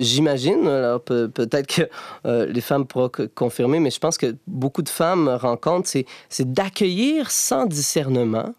[0.00, 0.64] j'imagine,
[1.04, 1.82] peut-être que
[2.26, 6.06] euh, les femmes pourront co- confirmer, mais je pense que beaucoup de femmes rencontrent, c'est,
[6.52, 8.54] d'accueillir sans discernement.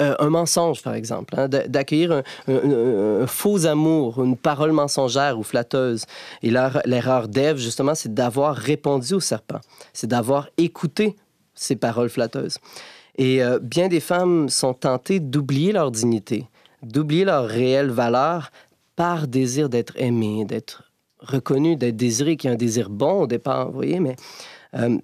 [0.00, 5.42] euh, un mensonge, par exemple, hein, d'a- d'accueillir un, faux amour, une parole mensongère ou
[5.42, 6.04] flatteuse.
[6.42, 6.50] Et
[6.84, 9.60] l'erreur d'Ève, justement, c'est d'avoir répondu au serpent,
[9.92, 11.16] c'est d'avoir écouté
[11.54, 12.58] ces paroles flatteuses.
[13.16, 16.46] Et euh, bien des femmes sont tentées d'oublier leur dignité,
[16.84, 18.50] d'oublier leur réelle valeur
[18.98, 20.82] par désir d'être aimées, d'être
[21.20, 24.16] reconnues, d'être désirées, qui est un désir bon au départ, vous voyez, mais...
[24.74, 24.98] euh,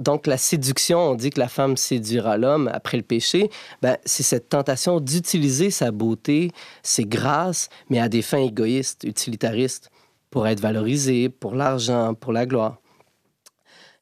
[0.00, 3.48] donc la séduction, on dit que la femme séduira l'homme après le péché,
[3.82, 6.50] ben, c'est cette tentation d'utiliser sa beauté,
[6.82, 9.90] ses grâces, mais à des fins égoïstes, utilitaristes,
[10.30, 12.78] pour être valorisée, pour l'argent, pour la gloire.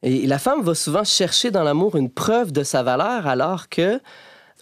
[0.01, 4.01] Et la femme va souvent chercher dans l'amour une preuve de sa valeur, alors que,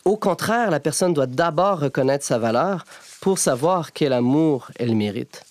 [0.03, 2.83] au contraire, la personne doit d'abord reconnaître sa valeur
[3.23, 5.45] pour savoir quel amour elle mérite.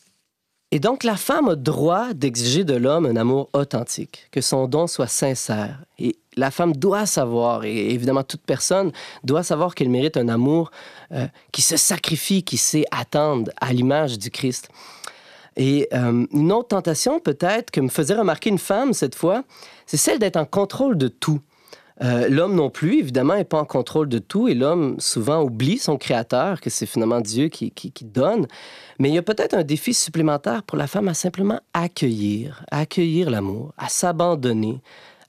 [0.72, 4.86] Et donc, la femme a droit d'exiger de l'homme un amour authentique, que son don
[4.86, 5.82] soit sincère.
[5.98, 8.92] Et la femme doit savoir, et évidemment toute personne
[9.24, 10.70] doit savoir qu'elle mérite un amour
[11.12, 14.68] euh, qui se sacrifie, qui sait attendre à l'image du Christ.
[15.56, 19.44] Et euh, une autre tentation, peut-être, que me faisait remarquer une femme cette fois,
[19.86, 21.40] c'est celle d'être en contrôle de tout.
[22.00, 25.78] Euh, l'homme non plus, évidemment, n'est pas en contrôle de tout et l'homme souvent oublie
[25.78, 27.72] son créateur, que c'est finalement Dieu qui,
[28.02, 28.46] donne.
[28.98, 32.80] Mais il y a peut-être un défi supplémentaire pour la femme à simplement accueillir, à
[32.80, 34.80] accueillir l'amour, à s'abandonner,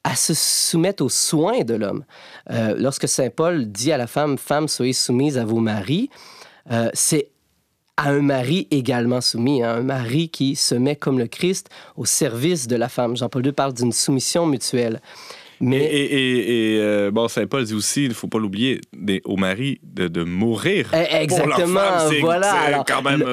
[0.03, 2.03] à se soumettre aux soins de l'homme.
[2.49, 6.09] Euh, lorsque Saint Paul dit à la femme, femme, soyez soumise à vos maris,
[6.71, 7.29] euh, c'est
[7.97, 12.05] à un mari également soumis, hein, un mari qui se met comme le Christ au
[12.05, 13.15] service de la femme.
[13.15, 14.99] Jean-Paul II parle d'une soumission mutuelle.
[15.63, 18.37] Et, Mais et- et- et, euh, bon, Saint Paul dit aussi, il ne faut pas
[18.37, 18.81] l'oublier,
[19.23, 20.91] au mari de, de mourir.
[20.93, 22.83] Eh, Exactement, Pour voilà.
[22.85, 23.23] c'est quand même,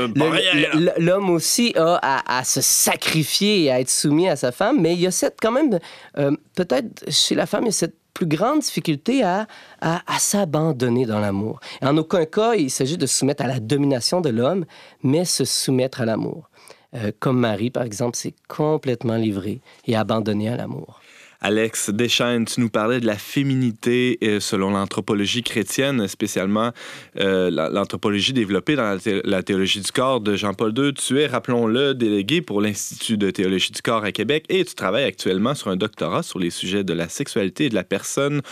[0.99, 4.93] L'homme aussi a à, à se sacrifier et à être soumis à sa femme, mais
[4.95, 5.79] il y a cette quand même,
[6.19, 9.47] euh, peut-être chez la femme, il y a cette plus grande difficulté à,
[9.81, 11.59] à, à s'abandonner dans l'amour.
[11.83, 14.65] En aucun cas, il s'agit de se soumettre à la domination de l'homme,
[15.03, 16.49] mais se soumettre à l'amour.
[16.95, 21.01] Euh, comme Marie, par exemple, s'est complètement livrée et abandonnée à l'amour.
[21.43, 26.73] Alex Deschaines, tu nous parlais de la féminité euh, selon l'anthropologie chrétienne, spécialement
[27.19, 30.93] euh, la- l'anthropologie développée dans la théologie du corps de Jean-Paul II.
[30.93, 35.05] Tu es, rappelons-le, délégué pour l'Institut de théologie du corps à Québec et tu travailles
[35.05, 38.43] actuellement sur un doctorat sur les sujets de la sexualité et de la personne.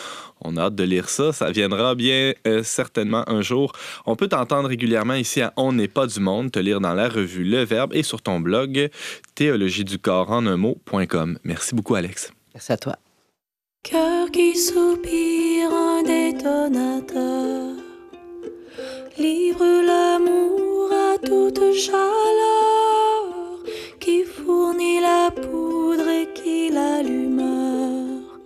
[0.41, 1.33] On a hâte de lire ça.
[1.33, 3.73] Ça viendra bien euh, certainement un jour.
[4.07, 7.09] On peut t'entendre régulièrement ici à On n'est pas du monde, te lire dans la
[7.11, 8.89] revue Le Verbe et sur ton blog
[9.35, 11.39] théologie du corps en un mot.com.
[11.45, 12.33] Merci beaucoup, Alex.
[12.67, 12.97] À toi.
[13.85, 17.77] Cœur qui soupire un détonateur,
[19.17, 23.63] livre l'amour à toute chaleur,
[24.01, 28.41] qui fournit la poudre et qui l'allumeur.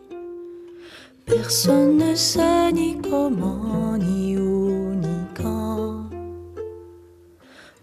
[1.25, 6.05] Personne ne sait ni comment, ni où, ni quand.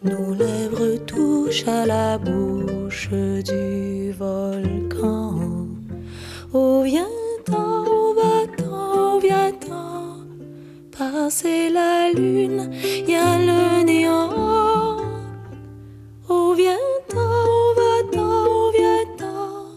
[0.04, 5.29] Nos lèvres touchent à la bouche du volcan.
[6.52, 7.84] Oh, viens-t'en,
[8.16, 10.26] va-t'en, viens-t'en.
[10.98, 12.72] Passer la lune,
[13.08, 14.98] y a le néant.
[16.28, 19.68] Oh, viens-t'en, va-t'en, viens-t'en.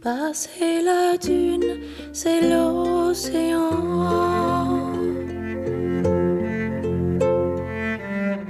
[0.00, 1.80] Passer la dune,
[2.12, 3.70] c'est l'océan.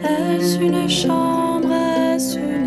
[0.04, 2.61] Est-ce une chambre, est-ce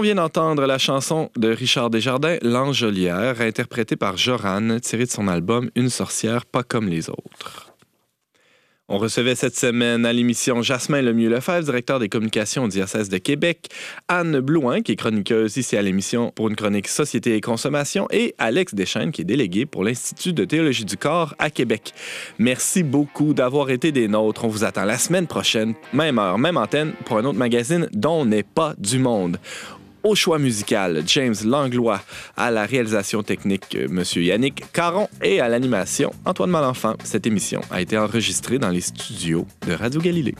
[0.00, 5.28] On vient d'entendre la chanson de Richard Desjardins, L'Angelière, interprétée par Joran, tirée de son
[5.28, 7.74] album Une sorcière pas comme les autres.
[8.88, 13.68] On recevait cette semaine à l'émission Jasmin Lemieux-Lefebvre, directeur des communications au diocèse de Québec,
[14.08, 18.34] Anne Blouin, qui est chroniqueuse ici à l'émission pour une chronique Société et Consommation, et
[18.38, 21.92] Alex Deschaines, qui est délégué pour l'Institut de théologie du corps à Québec.
[22.38, 24.46] Merci beaucoup d'avoir été des nôtres.
[24.46, 28.22] On vous attend la semaine prochaine, même heure, même antenne, pour un autre magazine dont
[28.22, 29.38] on n'est pas du monde.
[30.02, 32.00] Au choix musical, James Langlois,
[32.36, 36.94] à la réalisation technique, euh, Monsieur Yannick Caron, et à l'animation, Antoine Malenfant.
[37.04, 40.34] Cette émission a été enregistrée dans les studios de Radio Galilée.